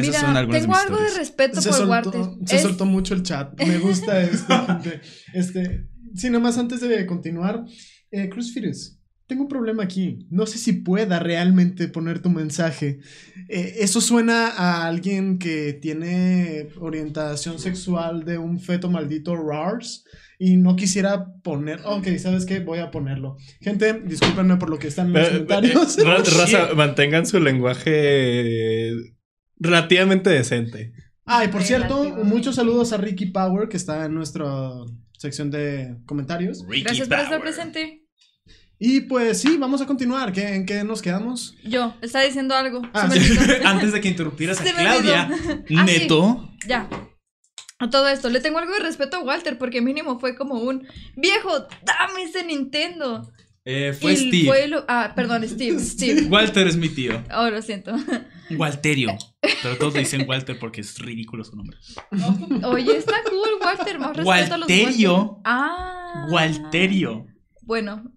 [0.01, 2.85] Esas Mira, son algunas tengo mis algo de respeto Se por soltó, se Es- soltó
[2.87, 3.59] mucho el chat.
[3.63, 5.01] Me gusta esto, gente.
[5.35, 7.65] Este, sí, nada más antes de continuar.
[8.11, 10.27] Eh, Cruz Fires, tengo un problema aquí.
[10.31, 13.01] No sé si pueda realmente poner tu mensaje.
[13.49, 20.05] Eh, eso suena a alguien que tiene orientación sexual de un feto maldito RARS.
[20.41, 21.81] Y no quisiera poner.
[21.85, 22.61] Ok, ¿sabes qué?
[22.61, 23.37] Voy a ponerlo.
[23.61, 25.97] Gente, discúlpenme por lo que están en los Eh, comentarios.
[25.99, 28.93] ra- raza, mantengan su lenguaje
[29.59, 30.93] relativamente decente.
[31.25, 34.71] Ah, y por cierto, muchos saludos a Ricky Power, que está en nuestra
[35.19, 36.65] sección de comentarios.
[36.67, 38.05] Gracias por estar presente.
[38.79, 40.33] Y pues sí, vamos a continuar.
[40.33, 41.57] ¿Qué, ¿En qué nos quedamos?
[41.65, 42.81] Yo, está diciendo algo.
[42.95, 43.37] Ah, sí.
[43.65, 45.29] Antes de que interrumpieras a Se Claudia.
[45.51, 45.75] Ah, sí.
[45.75, 46.49] neto.
[46.67, 46.89] Ya.
[47.81, 50.87] A todo esto, le tengo algo de respeto a Walter porque mínimo fue como un
[51.17, 51.51] viejo,
[51.85, 53.31] dame ese Nintendo.
[53.71, 54.47] Eh, fue Steve.
[54.47, 56.23] fue lo- ah, perdón, Steve, Steve.
[56.31, 57.23] Walter es mi tío.
[57.37, 57.95] Oh, lo siento.
[58.57, 59.15] Walterio.
[59.63, 61.77] Pero todos le dicen Walter porque es ridículo su nombre.
[62.65, 63.99] Oye, está cool, Walter.
[63.99, 65.17] Más respeto a los Walterio.
[65.17, 65.43] Walter.
[65.45, 66.27] Ah.
[66.31, 67.27] Walterio.
[67.61, 68.11] Bueno,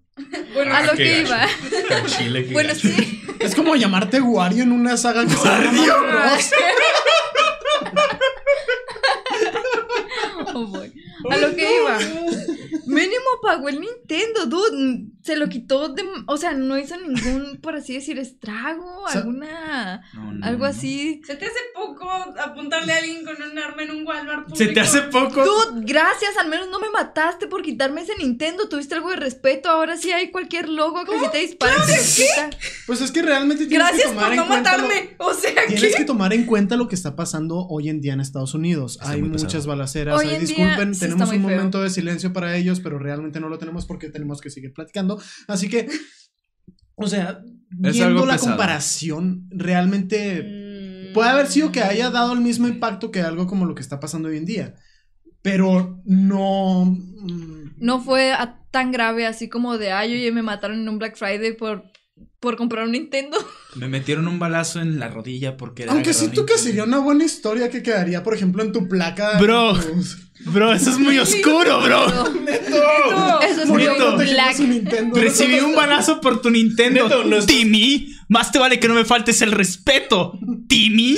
[0.54, 1.46] Bueno, a lo que iba.
[2.06, 2.88] Chile, Bueno, gacho.
[2.88, 3.22] sí.
[3.38, 6.38] Es como llamarte Wario en una saga que se llama
[10.62, 10.92] Oh, boy.
[11.30, 11.98] A lo que iba.
[12.86, 15.06] Mínimo pagó el Nintendo, dude.
[15.22, 16.02] Se lo quitó de.
[16.26, 20.02] O sea, no hizo ningún, por así decir, estrago, sea, alguna.
[20.14, 20.70] No, no, Algo no.
[20.70, 21.20] así.
[21.24, 24.56] ¿Se te hace poco apuntarle a alguien con un arma en un Walmart público?
[24.56, 25.44] Se te hace poco.
[25.44, 28.68] Dude, gracias, al menos no me mataste por quitarme ese Nintendo.
[28.68, 29.68] Tuviste algo de respeto.
[29.68, 32.50] Ahora sí hay cualquier logo que si te dispara lo quita.
[32.86, 35.14] Pues es que realmente tienes Gracias que por tomar no en cuenta lo- matarme.
[35.18, 35.98] O sea, Tienes ¿qué?
[35.98, 38.94] que tomar en cuenta lo que está pasando hoy en día en Estados Unidos.
[39.00, 39.68] Está hay muchas pesado.
[39.68, 40.18] balaceras.
[40.18, 41.40] Hoy ay, en día disculpen, sí tenemos un feo.
[41.56, 45.20] momento de silencio para ellos, pero realmente no lo tenemos porque tenemos que seguir platicando.
[45.48, 45.88] Así que,
[46.94, 47.40] o sea,
[47.82, 48.50] Es viendo la pesado.
[48.52, 50.42] comparación, realmente
[51.10, 51.12] Mm.
[51.14, 53.98] puede haber sido que haya dado el mismo impacto que algo como lo que está
[54.00, 54.74] pasando hoy en día.
[55.42, 56.84] Pero no.
[56.84, 60.98] mm, No fue a- tan grave así como de, ay, oye, me mataron en un
[60.98, 61.84] Black Friday por,
[62.42, 63.38] por comprar un Nintendo.
[63.76, 67.24] Me metieron un balazo en la rodilla porque era Aunque siento que sería una buena
[67.24, 69.38] historia que quedaría, por ejemplo, en tu placa.
[69.38, 69.78] Bro.
[70.46, 72.04] Bro, eso es muy oscuro, bro.
[72.44, 73.84] Pero- Eso es muy
[74.68, 75.14] Nintendo.
[75.20, 77.04] Recibí un balazo por tu Nintendo.
[77.04, 80.32] Neto, no es- Timmy, más te vale que no me faltes el respeto.
[80.66, 81.16] Timmy.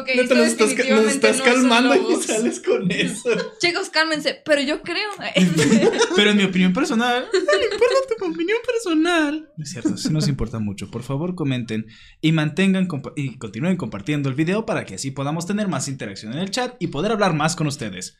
[0.00, 3.30] Ok, Neta, esto nos estás, nos no calmando y sales con eso.
[3.60, 5.10] Chicos, cálmense, pero yo creo.
[6.16, 9.48] Pero en mi opinión personal, no importa tu opinión personal.
[9.56, 10.90] No es cierto, sí nos importa mucho.
[10.90, 11.86] Por favor, comenten
[12.20, 16.32] y mantengan compa- y continúen compartiendo el video para que así podamos tener más interacción
[16.32, 18.16] en el chat y poder hablar más con ustedes.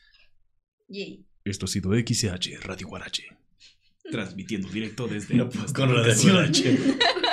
[0.87, 1.25] Yay.
[1.43, 3.23] Esto ha sido XH Radio Guarache.
[4.11, 6.31] Transmitiendo directo desde No, nuestra con Radio.
[6.33, 6.77] Guarache.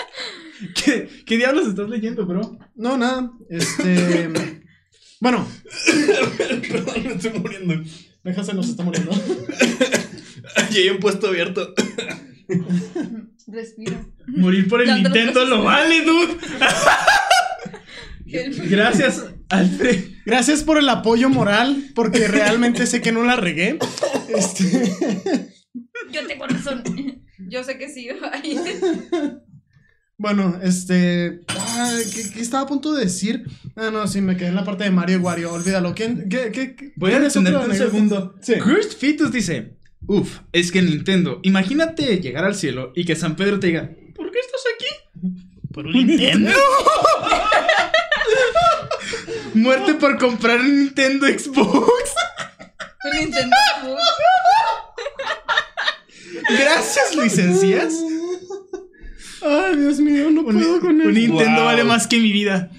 [0.84, 2.58] ¿Qué, ¿Qué diablos estás leyendo, bro?
[2.74, 3.32] No, nada.
[3.48, 4.28] Este.
[5.20, 5.46] bueno,
[6.68, 7.82] Perdón, me estoy muriendo.
[8.22, 9.10] Meja se nos está muriendo.
[10.70, 11.74] Y hay un puesto abierto.
[13.48, 14.06] Respira.
[14.28, 16.38] Morir por el lo Nintendo lo vale, dude.
[18.68, 20.04] Gracias, Alfred.
[20.24, 23.78] Gracias por el apoyo moral, porque realmente sé que no la regué.
[24.28, 25.52] Este.
[26.12, 26.82] Yo tengo razón.
[27.48, 28.08] Yo sé que sí.
[30.22, 31.40] Bueno, este.
[31.48, 33.42] ah, ¿qué, qué estaba a punto de decir?
[33.74, 35.52] Ah, no, sí, me quedé en la parte de Mario y Wario.
[35.52, 35.96] Olvídalo.
[35.96, 37.26] ¿Qué, qué, qué, qué- Voy a otra
[37.66, 38.36] un segundo.
[38.40, 38.54] Sí.
[38.60, 39.74] Cursed Fetus dice:
[40.06, 44.30] Uf, es que Nintendo, imagínate llegar al cielo y que San Pedro te diga: ¿Por
[44.30, 44.86] qué estás aquí?
[45.72, 46.52] Por un Nintendo.
[49.54, 52.14] Muerte por comprar un Nintendo Xbox.
[53.04, 53.56] Un Nintendo.
[56.48, 57.92] Gracias, licencias.
[59.44, 61.10] Ay, Dios mío, no puedo con Un eso.
[61.10, 61.64] Nintendo Wow.
[61.64, 62.70] vale más que mi vida.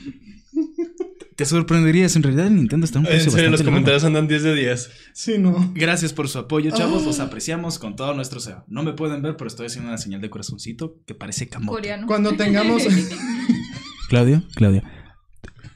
[1.35, 4.43] Te sorprenderías, en realidad el Nintendo está un En precio serio, los comentarios andan 10
[4.43, 4.91] de 10.
[5.13, 5.71] Sí, no.
[5.73, 7.03] Gracias por su apoyo, chavos.
[7.05, 8.57] Los apreciamos con todo nuestro ser.
[8.67, 11.75] No me pueden ver, pero estoy haciendo una señal de corazoncito que parece camote.
[11.75, 12.05] Coreano.
[12.05, 12.83] Cuando tengamos.
[14.09, 14.83] Claudio, Claudio.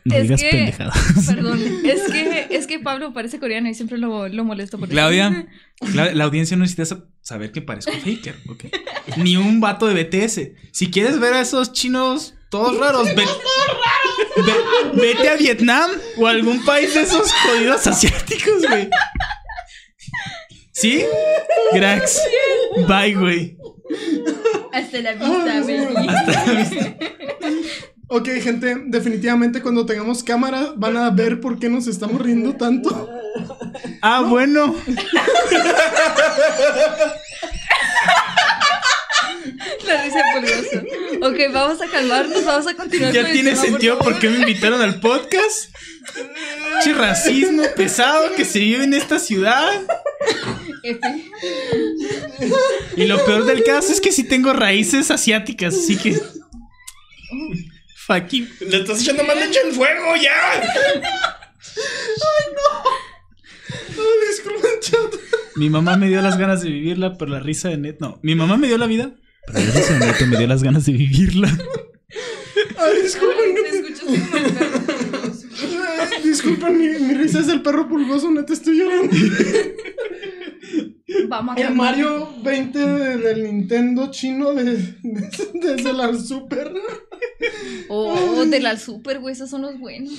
[0.07, 0.93] No Es digas que- pendejada.
[1.27, 4.87] Perdón, es que, es que Pablo parece coreano y siempre lo, lo molesto por.
[4.89, 5.47] Claudia,
[5.81, 8.65] Cla- la audiencia no necesita sa- saber que parezco faker, ¿ok?
[9.17, 10.41] Ni un vato de BTS.
[10.71, 13.25] Si quieres ver a esos chinos todos raros, ve-
[14.37, 18.89] ve- vete a Vietnam o a algún país de esos jodidos asiáticos, güey.
[20.71, 21.03] ¿Sí?
[21.73, 22.21] Grax.
[22.87, 23.57] Bye, güey.
[24.71, 26.07] Hasta la vista, baby.
[26.07, 26.97] Hasta la vista.
[28.09, 33.09] Ok, gente, definitivamente cuando tengamos cámara van a ver por qué nos estamos riendo tanto.
[34.01, 34.75] Ah, bueno.
[39.85, 40.83] La risa pulgosa.
[41.21, 44.29] Ok, vamos a calmarnos, vamos a continuar Ya con el tiene tema, sentido por qué
[44.29, 45.75] me invitaron al podcast.
[46.83, 49.69] Che racismo pesado que se vive en esta ciudad.
[50.83, 50.99] F.
[52.95, 56.17] Y lo peor del caso es que sí tengo raíces asiáticas, así que.
[58.07, 58.47] Fuck you.
[58.61, 60.61] Le estás echando más leche al fuego, ya.
[63.89, 65.13] Ay, disculpen, chat.
[65.57, 68.05] Mi mamá me dio las ganas de vivirla, pero la risa de Neto.
[68.05, 69.11] No, mi mamá me dio la vida,
[69.45, 71.49] pero la risa de Neto me dio las ganas de vivirla.
[72.77, 73.55] Ay, disculpen.
[73.57, 75.47] Ay, te escuchaste como el perro pulgoso.
[75.99, 79.15] Ay, disculpen, mi, mi risa es del perro pulgoso, neta, estoy llorando.
[81.29, 81.73] Vamos a El.
[81.75, 86.71] Mario 20 de- del Nintendo chino de, de- desde la Super.
[87.89, 90.11] Oh, de la super, güey, esos son los buenos.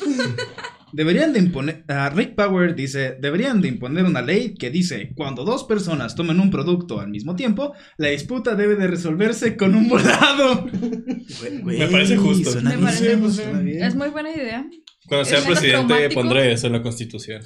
[0.93, 1.85] Deberían de imponer.
[1.89, 6.41] ah, Rick Power dice: Deberían de imponer una ley que dice: Cuando dos personas tomen
[6.41, 10.67] un producto al mismo tiempo, la disputa debe de resolverse con un volado.
[11.65, 12.53] Me parece justo.
[12.53, 13.43] Suena Me bien, parece justo.
[13.43, 13.83] suena bien.
[13.83, 14.67] Es muy buena idea.
[15.09, 17.43] Cuando sea presidente pondré eso en la constitución.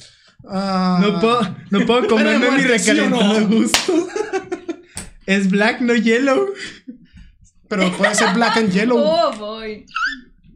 [0.48, 4.08] Ah, No puedo, no puedo comerme mi recalentado gusto.
[5.26, 6.48] Es black, no yellow.
[7.68, 8.98] Pero puede ser black and yellow.
[9.04, 9.86] Oh, boy.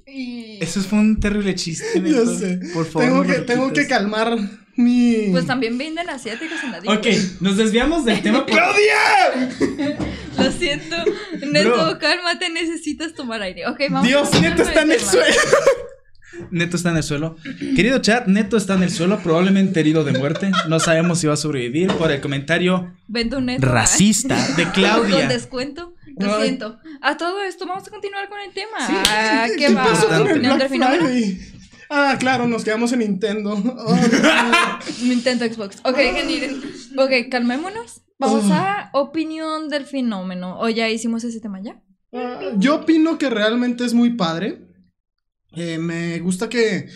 [0.06, 0.58] Y...
[0.62, 1.86] Eso fue un terrible chiste.
[2.04, 2.58] Yo sé.
[2.74, 3.06] Por favor.
[3.08, 4.36] tengo, no que, tengo que calmar
[4.76, 5.28] mi.
[5.30, 6.98] Pues también venden asiáticos en la Disney.
[6.98, 8.44] Ok, nos desviamos del tema.
[8.44, 8.58] por-
[10.44, 10.96] Lo siento.
[11.46, 11.98] Neto, Bro.
[11.98, 13.66] cálmate, necesitas tomar aire.
[13.68, 14.06] Ok, vamos.
[14.06, 15.34] Dios, Neto está en el suelo.
[16.50, 17.36] Neto está en el suelo.
[17.74, 20.50] Querido chat, Neto está en el suelo, probablemente herido de muerte.
[20.68, 23.66] No sabemos si va a sobrevivir por el comentario Vendo un Neto.
[23.66, 25.28] racista de Con Claudia.
[25.28, 25.94] descuento.
[26.18, 26.42] Lo Ay.
[26.44, 26.78] siento.
[27.02, 28.86] A todo esto, vamos a continuar con el tema.
[28.86, 29.84] Sí, Ah, sí, ¿Qué ¿qué va?
[29.84, 30.42] pasó con.
[31.88, 33.52] Ah, claro, nos quedamos en Nintendo.
[33.78, 33.96] Oh,
[35.02, 35.76] Nintendo Xbox.
[35.84, 36.60] Ok, genial.
[36.98, 38.02] Ok, calmémonos.
[38.18, 38.52] Vamos Oh.
[38.54, 40.58] a opinión del fenómeno.
[40.58, 41.82] ¿O ya hicimos ese tema ya?
[42.12, 44.65] Ah, yo opino que realmente es muy padre.
[45.52, 46.88] Eh, me gusta que,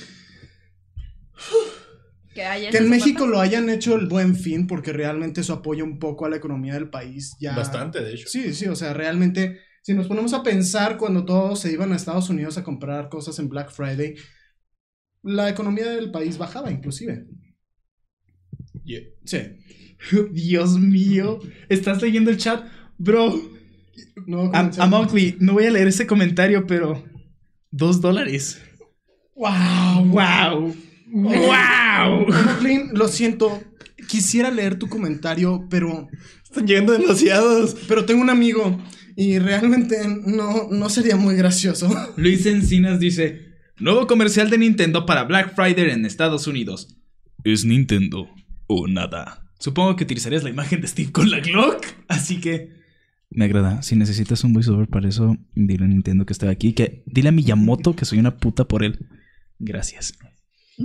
[2.35, 3.31] Que, en México parte.
[3.33, 6.75] lo hayan hecho el buen fin, porque realmente eso apoya un poco a la economía
[6.75, 7.35] del país.
[7.41, 7.57] Ya...
[7.57, 8.29] Bastante, de hecho.
[8.29, 11.97] Sí, sí, o sea, realmente, si nos ponemos a pensar cuando todos se iban a
[11.97, 14.15] Estados Unidos a comprar cosas en Black Friday,
[15.23, 17.27] la economía del país bajaba inclusive.
[18.85, 19.03] Yeah.
[19.25, 19.39] Sí.
[20.33, 21.41] Dios mío.
[21.69, 22.65] ¿Estás leyendo el chat?
[22.97, 23.35] Bro,
[24.27, 27.05] No, a, comencé- a Mowgli, no voy a leer ese comentario, pero.
[27.71, 28.61] Dos dólares.
[29.37, 30.07] ¡Wow!
[30.07, 30.75] ¡Wow!
[31.13, 32.27] ¡Wow!
[32.27, 33.63] Brooklyn, lo siento.
[34.09, 36.09] Quisiera leer tu comentario, pero,
[36.45, 37.77] Están llegando demasiados.
[37.87, 38.81] pero tengo un amigo
[39.17, 41.89] y realmente no, no sería muy gracioso.
[42.17, 46.97] Luis Encinas dice: Nuevo comercial de Nintendo para Black Friday en Estados Unidos.
[47.45, 48.29] Es Nintendo
[48.67, 49.47] o nada.
[49.59, 51.87] Supongo que utilizarías la imagen de Steve con la Glock.
[52.09, 52.80] Así que.
[53.31, 53.83] Me agrada.
[53.83, 56.73] Si necesitas un voiceover para eso, dile a Nintendo que estoy aquí.
[56.73, 59.09] Que dile a Miyamoto que soy una puta por él.
[59.59, 60.15] Gracias.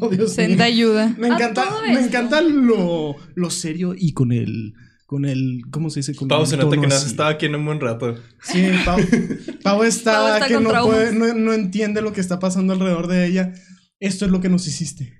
[0.00, 0.60] Oh, Dios mío.
[0.60, 1.14] ayuda.
[1.18, 4.74] Me encanta, me encanta lo, lo serio y con el,
[5.06, 6.16] con el, ¿cómo se dice?
[6.16, 7.10] Con Pau el se nota tono que nos así.
[7.10, 8.16] estaba aquí en un buen rato.
[8.42, 8.98] Sí, Pau,
[9.62, 13.06] Pau está, Pau está que no, puede, no, no entiende lo que está pasando alrededor
[13.06, 13.52] de ella.
[14.00, 15.14] Esto es lo que nos hiciste.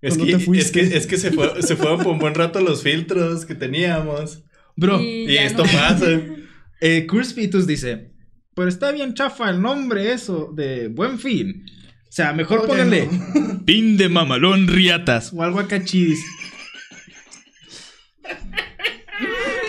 [0.00, 0.72] Es que, te es fuiste.
[0.72, 4.45] que, es que se, fue, se fueron por un buen rato los filtros que teníamos.
[4.76, 5.72] Bro, Y esto no.
[5.72, 6.06] pasa.
[6.80, 8.10] eh, Curse Fetus dice:
[8.54, 11.64] Pero está bien chafa el nombre, eso, de Buen Fin.
[12.08, 13.62] O sea, mejor pónganle no.
[13.66, 16.24] Pin de mamalón riatas o algo acá chidis.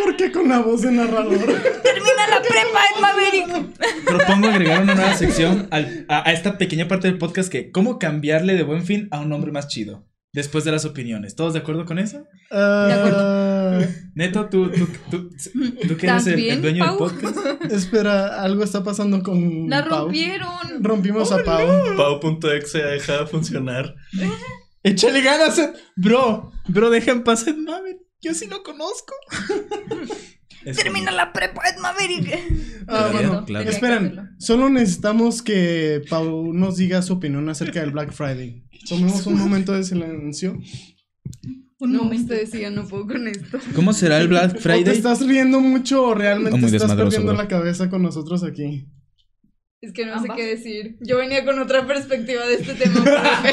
[0.04, 1.38] ¿Por qué con la voz de narrador?
[1.84, 4.06] Termina la prepa en Maverick.
[4.06, 8.00] Propongo agregar una nueva sección al- a, a esta pequeña parte del podcast que cómo
[8.00, 10.08] cambiarle de buen fin a un nombre más chido.
[10.38, 11.36] Después de las opiniones.
[11.36, 12.24] ¿Todos de acuerdo con eso?
[12.52, 13.80] Ah,
[14.14, 15.30] Neto, tú, tú, tú,
[15.88, 17.10] tú que eres el, el ¿También, dueño Pau?
[17.10, 17.72] del podcast.
[17.72, 20.04] espera, algo está pasando con La Pau.
[20.06, 20.48] rompieron.
[20.82, 22.20] Rompimos Oh, a Pau.
[22.22, 23.96] Pau.exe ha dejado de funcionar.
[24.84, 25.72] Échale ganas, Ed.
[25.96, 26.52] bro.
[26.68, 27.98] Bro, deja en paz en Maverick.
[28.22, 29.14] Yo sí lo conozco.
[30.66, 32.28] Es Termina la prepa en Maverick.
[32.90, 33.46] Ah, Claro, bueno, claro.
[33.46, 34.30] Tenía que esperen.
[34.38, 38.66] Solo necesitamos que Pau nos diga su opinión acerca del Black Friday.
[38.88, 40.58] Tomemos un momento de silencio.
[41.80, 42.34] Un no, momento.
[42.50, 43.60] sigan, no puedo con esto.
[43.76, 44.96] ¿Cómo será el Black ¿O te Friday?
[44.98, 47.42] estás riendo mucho o realmente Muy estás perdiendo bro.
[47.44, 48.88] la cabeza con nosotros aquí?
[49.82, 50.36] Es que no Ambas.
[50.36, 50.98] sé qué decir.
[51.02, 53.06] Yo venía con otra perspectiva de este tema.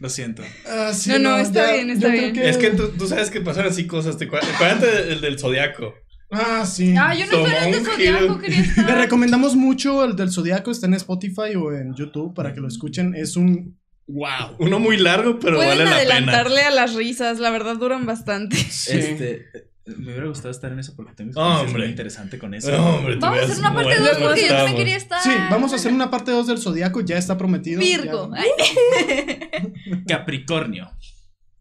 [0.00, 0.42] Lo siento.
[0.68, 2.36] Ah, sí, No, no, está bien, está bien.
[2.36, 4.18] Es que tú, tú sabes que pasan así cosas.
[4.18, 5.94] Te, acu- acuérdate del, del zodiaco.
[6.32, 6.94] Ah, sí.
[6.98, 8.38] Ah, yo no Tomó estoy en el un zodiaco, giro.
[8.40, 8.86] quería estar.
[8.90, 12.66] Le recomendamos mucho el del Zodiaco, está en Spotify o en YouTube para que lo
[12.66, 13.14] escuchen.
[13.14, 14.56] Es un wow.
[14.58, 16.14] Uno muy largo, pero Pueden vale la pena.
[16.16, 18.56] adelantarle a las risas, la verdad duran bastante.
[18.56, 19.46] Este,
[19.86, 21.52] me hubiera gustado estar en eso porque tengo Hombre.
[21.62, 22.72] experiencias muy interesante con eso.
[22.82, 25.22] Hombre, Vamos a hacer una parte cómo 2 porque yo también quería estar.
[25.22, 27.80] Sí, vamos a hacer una parte 2 del Zodiaco, ya está prometido.
[27.80, 28.30] Virgo.
[28.34, 30.04] ya.
[30.06, 30.90] Capricornio.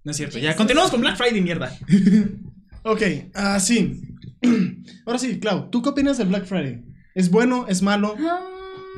[0.04, 0.38] No es cierto.
[0.38, 1.78] Ya, continuamos con Black Friday, mierda.
[2.86, 3.02] Ok,
[3.34, 4.02] ah, sí.
[5.06, 6.84] Ahora sí, Clau, ¿tú qué opinas del Black Friday?
[7.16, 7.66] ¿Es bueno?
[7.70, 8.18] ¿Es malo?
[8.18, 8.26] Mm,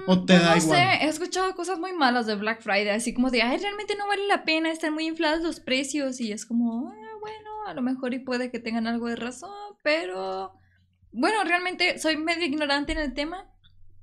[0.08, 0.77] ¿O te pues da no igual?
[0.79, 4.08] sé, he escuchado cosas muy malas de Black Friday, así como de, ay, realmente no
[4.08, 7.81] vale la pena, están muy inflados los precios y es como, "Ah, bueno, a lo
[7.81, 9.51] mejor y puede que tengan algo de razón,
[9.84, 10.53] pero
[11.12, 13.49] bueno, realmente soy medio ignorante en el tema,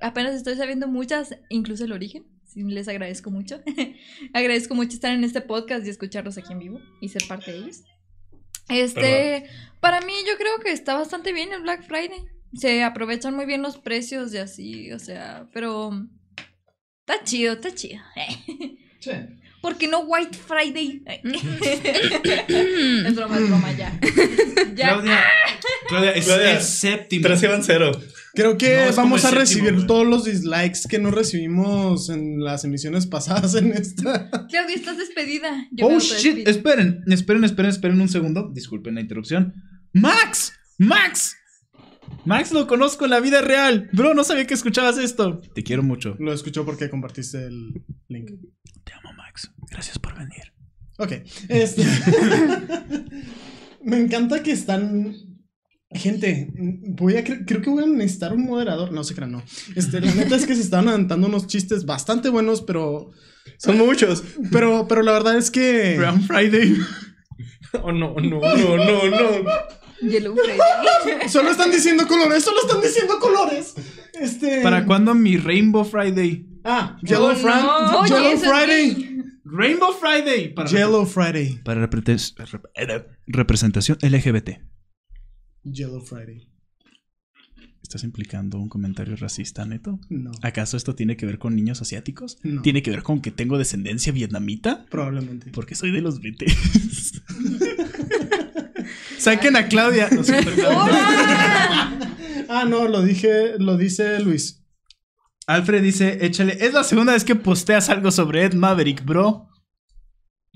[0.00, 3.60] apenas estoy sabiendo muchas, incluso el origen, sí, les agradezco mucho,
[4.34, 7.58] agradezco mucho estar en este podcast y escucharlos aquí en vivo y ser parte de
[7.58, 7.82] ellos.
[8.68, 9.44] Este,
[9.80, 12.24] para mí yo creo que está bastante bien el Black Friday.
[12.54, 15.90] Se aprovechan muy bien los precios y así, o sea, pero
[17.00, 18.00] está chido, está chido.
[19.00, 19.10] Sí.
[19.62, 21.02] ¿Por qué no White Friday?
[23.06, 23.98] es broma, es broma, ya.
[24.74, 24.88] ya.
[24.88, 25.20] Claudia,
[25.88, 27.22] Claudia, es Claudia, séptimo.
[27.22, 27.92] Tres iban cero.
[28.34, 32.64] Creo que No, vamos a séptimo, recibir todos los dislikes que no recibimos en las
[32.64, 34.30] emisiones pasadas en esta.
[34.48, 35.68] Claudia, estás despedida.
[35.70, 38.50] Yo Oh shit, esperen, esperen, esperen, esperen un segundo.
[38.52, 39.54] Disculpen la interrupción.
[39.92, 41.36] Max, ¡Max!
[42.24, 43.88] Max lo conozco en la vida real.
[43.92, 45.40] Bro, no sabía que escuchabas esto.
[45.54, 46.16] Te quiero mucho.
[46.18, 48.30] Lo escuchó porque compartiste el link.
[48.84, 49.50] Te amo, Max.
[49.70, 50.52] Gracias por venir.
[50.98, 51.12] Ok.
[51.48, 51.84] Este...
[53.84, 55.16] Me encanta que están.
[55.90, 58.92] Gente, voy a cre- creo que voy a necesitar un moderador.
[58.92, 59.42] No se crean, no.
[59.76, 63.10] Este, la neta es que se estaban aventando unos chistes bastante buenos, pero.
[63.58, 64.22] Son muchos.
[64.52, 65.96] Pero, pero la verdad es que.
[65.98, 66.76] Brown Friday.
[67.82, 69.48] Oh, no, no, no, no, no.
[70.02, 71.28] Yellow Freddy.
[71.28, 73.74] Solo están diciendo colores, solo están diciendo colores.
[74.20, 74.60] Este.
[74.62, 76.46] ¿Para cuándo mi Rainbow Friday?
[76.64, 78.06] Ah, Yellow, Oh, Fran- no.
[78.06, 79.18] Yellow Friday.
[79.44, 80.54] Rainbow Friday.
[80.54, 81.60] Para, Yellow Friday.
[81.64, 81.88] para
[83.26, 84.60] representación LGBT.
[85.64, 86.48] Yellow Friday.
[87.82, 90.00] ¿Estás implicando un comentario racista, Neto?
[90.08, 92.38] No, ¿Acaso esto tiene que ver con niños asiáticos?
[92.42, 92.62] No.
[92.62, 94.86] ¿Tiene que ver con que tengo descendencia vietnamita?
[94.88, 95.50] probablemente.
[95.50, 97.22] Porque soy de los BTS.
[99.22, 100.08] Saquen a Claudia.
[100.18, 100.22] No
[102.48, 104.62] Ah, no, lo dije, lo dice Luis.
[105.46, 109.48] Alfred dice, échale, es la segunda vez que posteas algo sobre Ed Maverick, bro.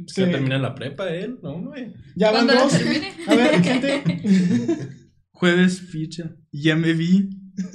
[0.06, 1.94] Se termina la prepa él, ¿no, güey?
[2.14, 2.74] Ya van dos.
[3.26, 4.02] A ver, gente.
[5.30, 6.36] Jueves, ficha.
[6.52, 7.30] Ya me vi.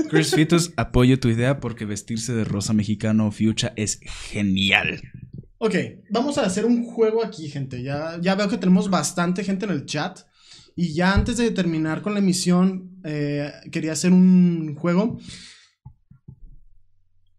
[0.10, 5.02] Chris Fitos, apoyo tu idea porque vestirse de rosa mexicano o fuchsia es genial.
[5.58, 5.76] Ok,
[6.12, 7.82] vamos a hacer un juego aquí, gente.
[7.82, 10.20] Ya, ya veo que tenemos bastante gente en el chat.
[10.76, 15.19] Y ya antes de terminar con la emisión, eh, quería hacer un juego.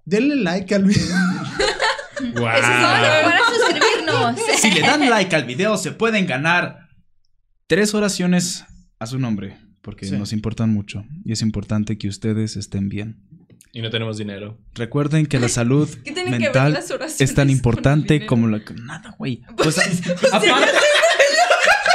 [0.04, 1.00] Denle like al video.
[2.18, 4.40] Eso es todo para suscribirnos.
[4.58, 6.88] Si le dan like al video, se pueden ganar
[7.66, 8.64] tres oraciones
[8.98, 9.58] a su nombre.
[9.80, 10.16] Porque Sí.
[10.16, 11.04] nos importan mucho.
[11.24, 13.16] Y es importante que ustedes estén bien.
[13.72, 14.58] Y no tenemos dinero.
[14.74, 18.46] Recuerden que la salud ¿Qué tienen que ver mental las oraciones es tan importante como
[18.46, 18.60] la...
[18.84, 19.42] Nada, güey.
[19.56, 19.78] Pues,
[20.32, 20.70] aparte...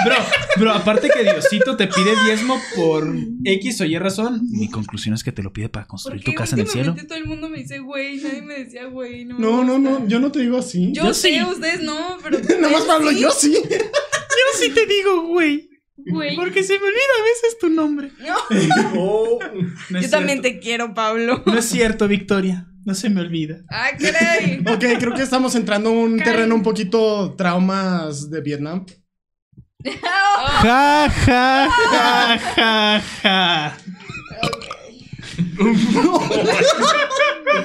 [0.07, 0.15] Bro,
[0.57, 3.07] bro, aparte que Diosito te pide diezmo por
[3.43, 6.55] X o Y razón, mi conclusión es que te lo pide para construir tu casa
[6.55, 6.95] en el cielo.
[7.07, 9.37] todo el mundo me dice güey, nadie me decía güey, no.
[9.37, 10.91] No, no, no, yo no te digo así.
[10.93, 11.43] Yo, Yo sé, sí.
[11.43, 12.39] ustedes no, pero.
[12.61, 13.53] Nada más Pablo, yo sí.
[13.53, 15.69] Yo sí te digo, güey.
[16.09, 16.35] Güey.
[16.35, 18.11] Porque se me olvida a veces tu nombre.
[18.95, 19.39] Oh,
[19.89, 21.43] No es Yo también te quiero, Pablo.
[21.45, 22.67] No es cierto, Victoria.
[22.85, 23.63] No se me olvida.
[23.69, 24.59] Ah, caray.
[24.59, 26.33] Ok, creo que estamos entrando en un Caray.
[26.33, 28.85] terreno un poquito traumas de Vietnam.
[30.61, 33.77] Ja, ja, ja, ja, ja.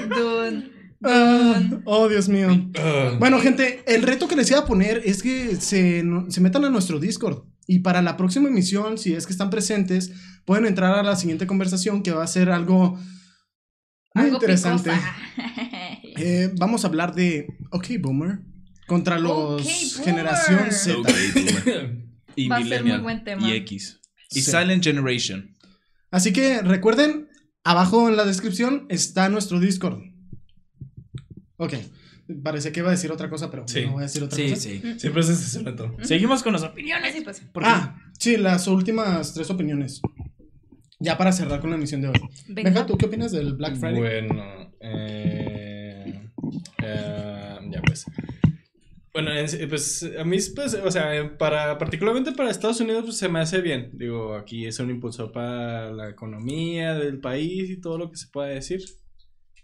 [0.09, 0.73] Dun.
[1.85, 2.49] Oh, Dios mío.
[3.19, 6.65] Bueno, gente, el reto que les iba a poner es que se, no- se metan
[6.65, 7.45] a nuestro Discord.
[7.67, 10.13] Y para la próxima emisión, si es que están presentes,
[10.45, 12.99] pueden entrar a la siguiente conversación que va a ser algo
[14.15, 14.91] muy Algo interesante.
[16.15, 18.41] Eh, vamos a hablar de OK Boomer
[18.87, 20.05] contra los Ok, Boomer.
[20.05, 20.95] Generación Z.
[22.37, 23.49] Y Va a ser muy buen tema.
[23.49, 24.01] Y X.
[24.31, 24.51] Y Sí.
[24.51, 25.57] Silent Generation.
[26.11, 27.29] Así que recuerden,
[27.65, 30.03] abajo en la descripción está nuestro Discord.
[31.57, 31.75] Ok,
[32.43, 33.85] parece que iba a decir otra cosa, pero Sí.
[33.87, 34.61] no voy a decir otra Sí, cosa.
[34.63, 34.83] sí.
[34.99, 35.97] Siempre se hace reto.
[36.03, 37.11] Seguimos con las opiniones.
[37.15, 37.43] Así pues.
[37.53, 40.01] Porque- Ah, sí, las últimas tres opiniones.
[40.99, 42.21] Ya para cerrar con la emisión de hoy.
[42.49, 42.71] Venga.
[42.71, 43.99] Venga, ¿tú qué opinas del Black Friday?
[43.99, 46.21] Bueno, eh,
[46.83, 48.05] eh, ya pues.
[49.15, 49.31] Bueno,
[49.69, 53.61] pues a mí, pues, o sea, para, particularmente para Estados Unidos, pues se me hace
[53.61, 53.91] bien.
[53.93, 58.29] Digo, aquí es un impulsor para la economía del país y todo lo que se
[58.29, 58.81] pueda decir.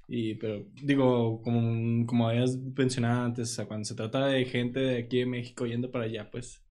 [0.06, 4.80] Y, pero, digo, como, como habías mencionado antes, o sea, cuando se trata de gente
[4.80, 6.62] de aquí de México yendo para allá, pues,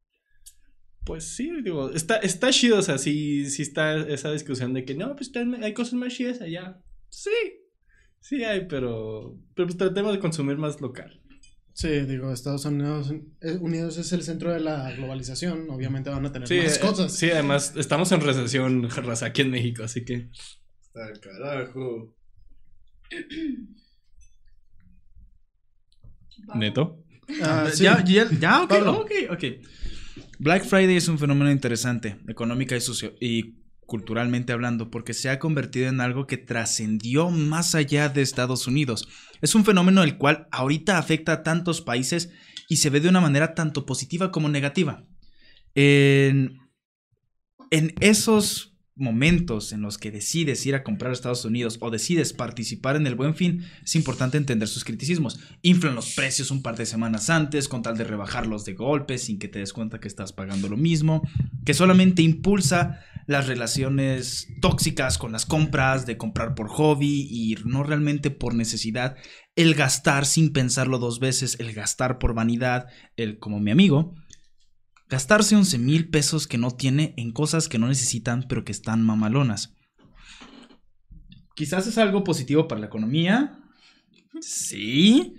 [1.03, 4.93] pues sí, digo, está, está chido, o sea, sí, sí está esa discusión de que
[4.93, 6.79] no, pues hay cosas más chidas allá.
[7.09, 7.31] Sí,
[8.19, 11.21] sí hay, pero, pero pues tratemos de consumir más local.
[11.77, 15.69] Sí, digo, Estados Unidos, eh, Unidos es el centro de la globalización.
[15.69, 17.13] Obviamente van a tener Sí, más eh, cosas.
[17.13, 20.31] sí, además estamos en recesión, raza, aquí en México, así que...
[20.81, 22.15] Está el carajo.
[26.55, 27.03] ¿Neto?
[27.43, 27.83] Ah, sí.
[27.83, 29.43] Ya, ya, ya, ok, ok.
[30.39, 33.53] Black Friday es un fenómeno interesante, económica y, socio y
[33.87, 39.07] culturalmente hablando, porque se ha convertido en algo que trascendió más allá de Estados Unidos.
[39.41, 42.29] Es un fenómeno el cual ahorita afecta a tantos países
[42.69, 45.05] y se ve de una manera tanto positiva como negativa.
[45.73, 46.59] En,
[47.71, 52.33] en esos momentos en los que decides ir a comprar a Estados Unidos o decides
[52.33, 55.39] participar en el buen fin, es importante entender sus criticismos.
[55.61, 59.39] Inflan los precios un par de semanas antes con tal de rebajarlos de golpe sin
[59.39, 61.21] que te des cuenta que estás pagando lo mismo,
[61.65, 67.83] que solamente impulsa las relaciones tóxicas con las compras, de comprar por hobby y no
[67.83, 69.17] realmente por necesidad,
[69.55, 72.87] el gastar sin pensarlo dos veces, el gastar por vanidad,
[73.17, 74.15] el como mi amigo.
[75.09, 79.05] Gastarse 11 mil pesos que no tiene en cosas que no necesitan pero que están
[79.05, 79.73] mamalonas.
[81.55, 83.59] Quizás es algo positivo para la economía.
[84.41, 85.35] Sí.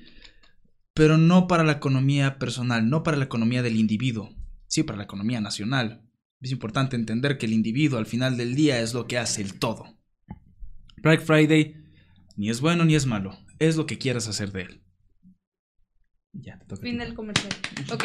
[0.95, 4.35] Pero no para la economía personal, no para la economía del individuo.
[4.67, 6.03] Sí, para la economía nacional.
[6.41, 9.59] Es importante entender que el individuo al final del día es lo que hace el
[9.59, 9.99] todo.
[11.03, 11.77] Black Friday
[12.37, 13.39] ni es bueno ni es malo.
[13.59, 14.83] Es lo que quieras hacer de él.
[16.41, 16.83] Ya, te toca.
[16.83, 17.53] Fin del comercial.
[17.93, 18.05] Ok.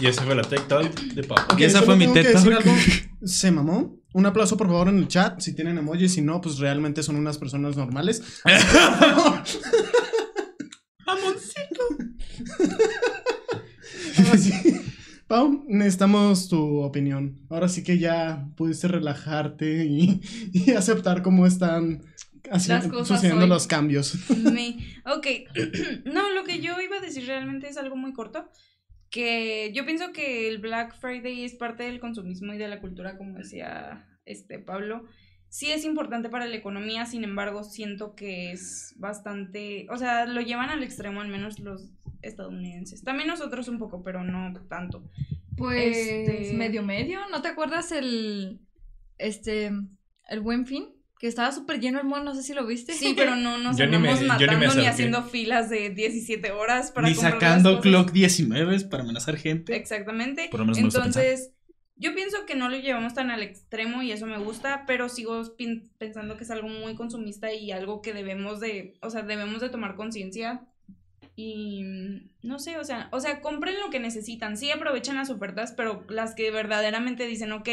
[0.00, 1.38] Y esa fue la Tech Talk de Pau.
[1.52, 2.66] Ok, Y esa fue mi decir Talk.
[2.66, 2.72] algo.
[3.24, 3.96] Se mamó.
[4.12, 5.40] Un aplauso, por favor, en el chat.
[5.40, 8.22] Si tienen emojis, si no, pues realmente son unas personas normales.
[14.38, 14.52] Sí.
[15.26, 17.38] Pau, necesitamos tu opinión.
[17.50, 20.20] Ahora sí que ya pudiste relajarte y,
[20.52, 22.02] y aceptar cómo están
[22.50, 23.48] así- Las cosas sucediendo hoy.
[23.48, 24.14] los cambios.
[24.38, 24.76] Me-
[25.06, 25.26] ok.
[26.04, 28.48] no, lo que yo iba a decir realmente es algo muy corto.
[29.10, 33.16] Que yo pienso que el Black Friday es parte del consumismo y de la cultura,
[33.16, 35.04] como decía este Pablo.
[35.48, 39.86] Sí es importante para la economía, sin embargo, siento que es bastante.
[39.90, 41.90] O sea, lo llevan al extremo, al menos los
[42.20, 43.02] estadounidenses.
[43.02, 45.08] También nosotros un poco, pero no tanto.
[45.56, 48.60] Pues Este- medio medio, ¿no te acuerdas el
[49.16, 49.70] este
[50.28, 50.86] el Buen Fin?
[51.18, 52.92] Que estaba súper lleno el mall, no sé si lo viste.
[52.92, 56.92] Sí, pero no nos andamos yo ni me matando ni, haciendo filas de 17 horas
[56.92, 57.80] para Ni sacando.
[57.80, 59.74] Clock 19 para amenazar gente.
[59.74, 60.48] Exactamente.
[60.50, 61.50] Por lo menos me Entonces,
[61.96, 65.42] yo pienso que no lo llevamos tan al extremo y eso me gusta, pero sigo
[65.98, 69.70] pensando que es algo muy consumista y algo que debemos de, o sea, debemos de
[69.70, 70.62] tomar conciencia.
[71.34, 71.82] Y
[72.42, 74.56] no sé, o sea, o sea, compren lo que necesitan.
[74.56, 77.68] Sí aprovechen las ofertas, pero las que verdaderamente dicen, ok,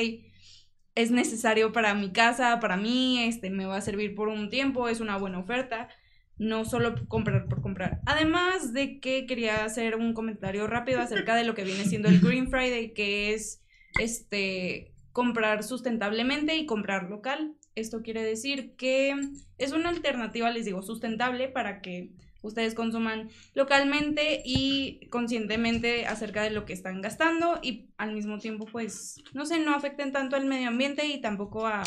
[0.95, 4.87] es necesario para mi casa, para mí, este, me va a servir por un tiempo,
[4.87, 5.89] es una buena oferta.
[6.37, 8.01] No solo comprar por comprar.
[8.05, 12.19] Además de que quería hacer un comentario rápido acerca de lo que viene siendo el
[12.19, 13.61] Green Friday, que es
[13.99, 17.55] este comprar sustentablemente y comprar local.
[17.73, 19.15] Esto quiere decir que
[19.57, 22.09] es una alternativa, les digo, sustentable para que
[22.45, 28.65] ustedes consuman localmente y conscientemente acerca de lo que están gastando y al mismo tiempo
[28.65, 31.83] pues no sé, no afecten tanto al medio ambiente y tampoco a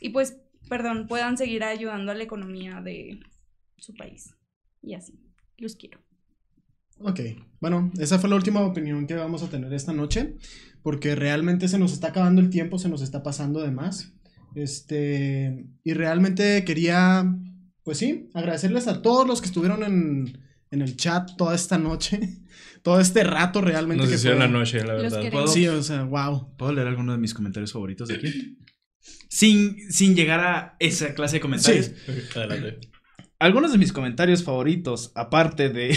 [0.00, 3.20] y pues perdón, puedan seguir ayudando a la economía de
[3.76, 4.34] su país.
[4.82, 5.18] Y así,
[5.56, 5.98] los quiero.
[7.00, 7.20] Ok,
[7.60, 10.34] bueno, esa fue la última opinión que vamos a tener esta noche,
[10.82, 14.12] porque realmente se nos está acabando el tiempo, se nos está pasando de más.
[14.54, 17.24] Este, y realmente quería,
[17.88, 22.20] pues sí, agradecerles a todos los que estuvieron en, en el chat toda esta noche,
[22.82, 24.02] todo este rato realmente.
[24.02, 25.46] Nos que hicieron fue- la noche, la verdad.
[25.46, 26.54] Sí, o sea, wow.
[26.58, 28.58] ¿Puedo leer alguno de mis comentarios favoritos de aquí?
[29.30, 31.86] Sin, sin llegar a esa clase de comentarios.
[32.04, 32.12] Sí.
[32.38, 32.78] Adelante.
[33.38, 35.96] Algunos de mis comentarios favoritos, aparte de,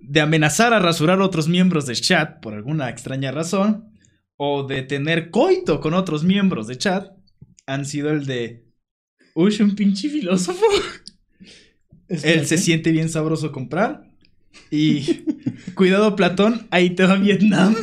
[0.00, 3.92] de amenazar a rasurar a otros miembros del chat por alguna extraña razón,
[4.36, 7.06] o de tener coito con otros miembros de chat,
[7.66, 8.63] han sido el de.
[9.34, 10.64] Uy, un pinche filósofo.
[12.08, 14.10] Él se siente bien sabroso comprar.
[14.70, 15.24] Y.
[15.74, 17.74] Cuidado, Platón, ahí te va Vietnam.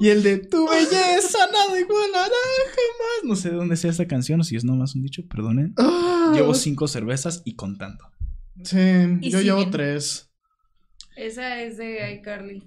[0.00, 2.34] Y el de tu belleza, nada igualará
[2.66, 3.24] jamás.
[3.24, 5.72] No sé de dónde sea esta canción o si es nomás un dicho, perdonen.
[5.78, 8.04] Ah, Llevo cinco cervezas y contando.
[8.62, 8.78] Sí,
[9.20, 10.30] Y yo llevo tres.
[11.16, 12.64] Esa es de iCarly.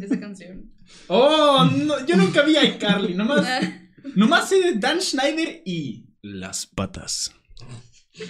[0.00, 0.70] Esa canción.
[1.08, 3.46] Oh, no, yo nunca vi a iCarly, nomás,
[4.14, 7.32] nomás sé de Dan Schneider y las patas.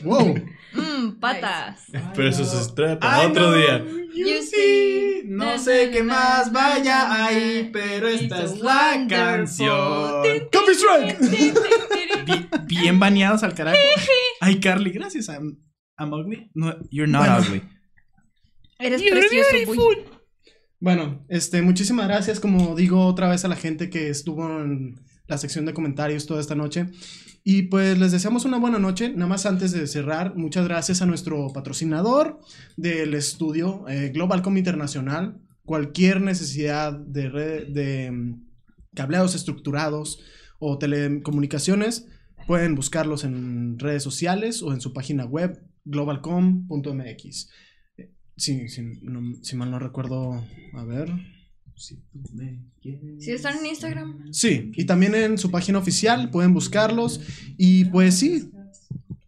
[0.05, 0.35] Wow.
[0.75, 1.85] Mmm, patas.
[2.15, 3.85] Pero eso se trae para I otro know día.
[4.15, 5.23] you see.
[5.25, 9.71] No sé qué más vaya ahí, pero esta es la canción.
[10.53, 11.19] Copy strike.
[12.27, 13.79] Bi- Bien baneados al carajo.
[14.41, 15.29] Ay, Carly, gracias.
[15.31, 15.59] I'm,
[15.99, 16.51] I'm ugly.
[16.55, 17.39] No, you're not Bueno.
[17.41, 17.63] ugly.
[18.79, 20.05] Eres precioso, güey.
[20.81, 25.37] Bueno, este, muchísimas gracias, como digo otra vez a la gente que estuvo en la
[25.37, 26.87] sección de comentarios toda esta noche.
[27.43, 29.11] Y pues les deseamos una buena noche.
[29.11, 32.41] Nada más antes de cerrar, muchas gracias a nuestro patrocinador
[32.77, 35.41] del estudio, eh, Globalcom Internacional.
[35.65, 38.47] Cualquier necesidad de, red, de mm,
[38.95, 40.21] cableados estructurados
[40.59, 42.07] o telecomunicaciones,
[42.47, 47.51] pueden buscarlos en redes sociales o en su página web, globalcom.mx.
[48.39, 51.11] Sí, sí, no- si mal no recuerdo, a ver.
[51.77, 53.23] Si tú me quieres.
[53.25, 54.33] Si están en Instagram.
[54.33, 57.21] Sí, y también en su página oficial pueden buscarlos.
[57.57, 58.51] Y pues sí,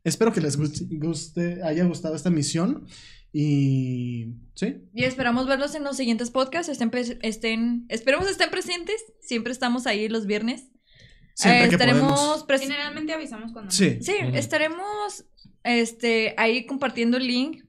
[0.03, 2.87] espero que les guste, guste- haya gustado esta misión.
[3.33, 6.69] Y sí, Y esperamos verlos en los siguientes podcasts.
[6.73, 6.91] Estén,
[7.23, 8.97] estén, esperemos estén presentes.
[9.21, 10.65] Siempre estamos ahí los viernes.
[11.35, 13.71] siempre Eh, que estaremos Generalmente avisamos cuando.
[13.71, 15.25] Sí, Sí, estaremos
[15.63, 17.63] este, ahí compartiendo el link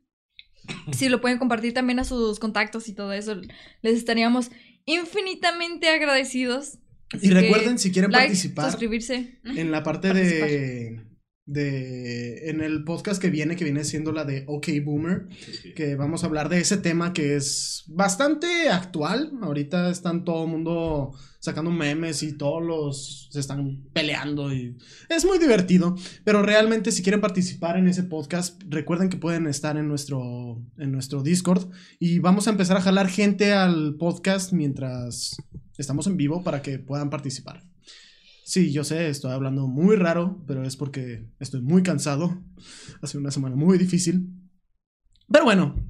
[0.91, 3.35] si lo pueden compartir también a sus contactos y todo eso,
[3.81, 4.51] les estaríamos
[4.85, 6.79] infinitamente agradecidos.
[7.13, 9.39] Así Y recuerden, si quieren like, participar suscribirse.
[9.43, 11.01] en la parte de,
[11.51, 12.49] de.
[12.49, 15.27] En el podcast que viene, que viene siendo la de OK Boomer,
[15.75, 19.31] que vamos a hablar de ese tema que es bastante actual.
[19.41, 24.77] Ahorita están todo el mundo sacando memes y todos los se están peleando y
[25.09, 25.95] es muy divertido.
[26.23, 30.91] Pero realmente si quieren participar en ese podcast, recuerden que pueden estar en nuestro, en
[30.91, 35.35] nuestro Discord y vamos a empezar a jalar gente al podcast mientras
[35.77, 37.70] estamos en vivo para que puedan participar.
[38.51, 42.43] Sí, yo sé, estoy hablando muy raro, pero es porque estoy muy cansado.
[43.01, 44.27] Ha sido una semana muy difícil.
[45.31, 45.89] Pero bueno,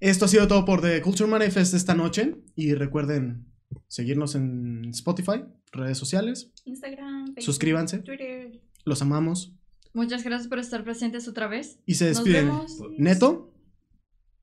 [0.00, 2.34] esto ha sido todo por The Culture Manifest esta noche.
[2.56, 3.46] Y recuerden
[3.86, 6.52] seguirnos en Spotify, redes sociales.
[6.64, 7.98] Instagram, Facebook, Suscríbanse.
[8.00, 8.60] Twitter.
[8.84, 9.54] Los amamos.
[9.94, 11.78] Muchas gracias por estar presentes otra vez.
[11.86, 12.46] Y se Nos despiden.
[12.46, 12.76] vemos.
[12.98, 13.54] Neto.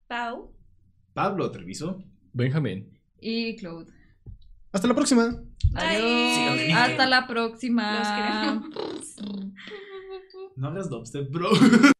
[0.07, 0.55] Pau.
[1.13, 2.01] Pablo Treviso.
[2.32, 2.97] Benjamín.
[3.20, 3.91] Y Claude.
[4.72, 5.43] Hasta la próxima.
[5.76, 6.59] Adiós.
[6.76, 7.99] Hasta la próxima.
[7.99, 9.15] Los
[10.55, 11.49] No hagas dubstep, bro.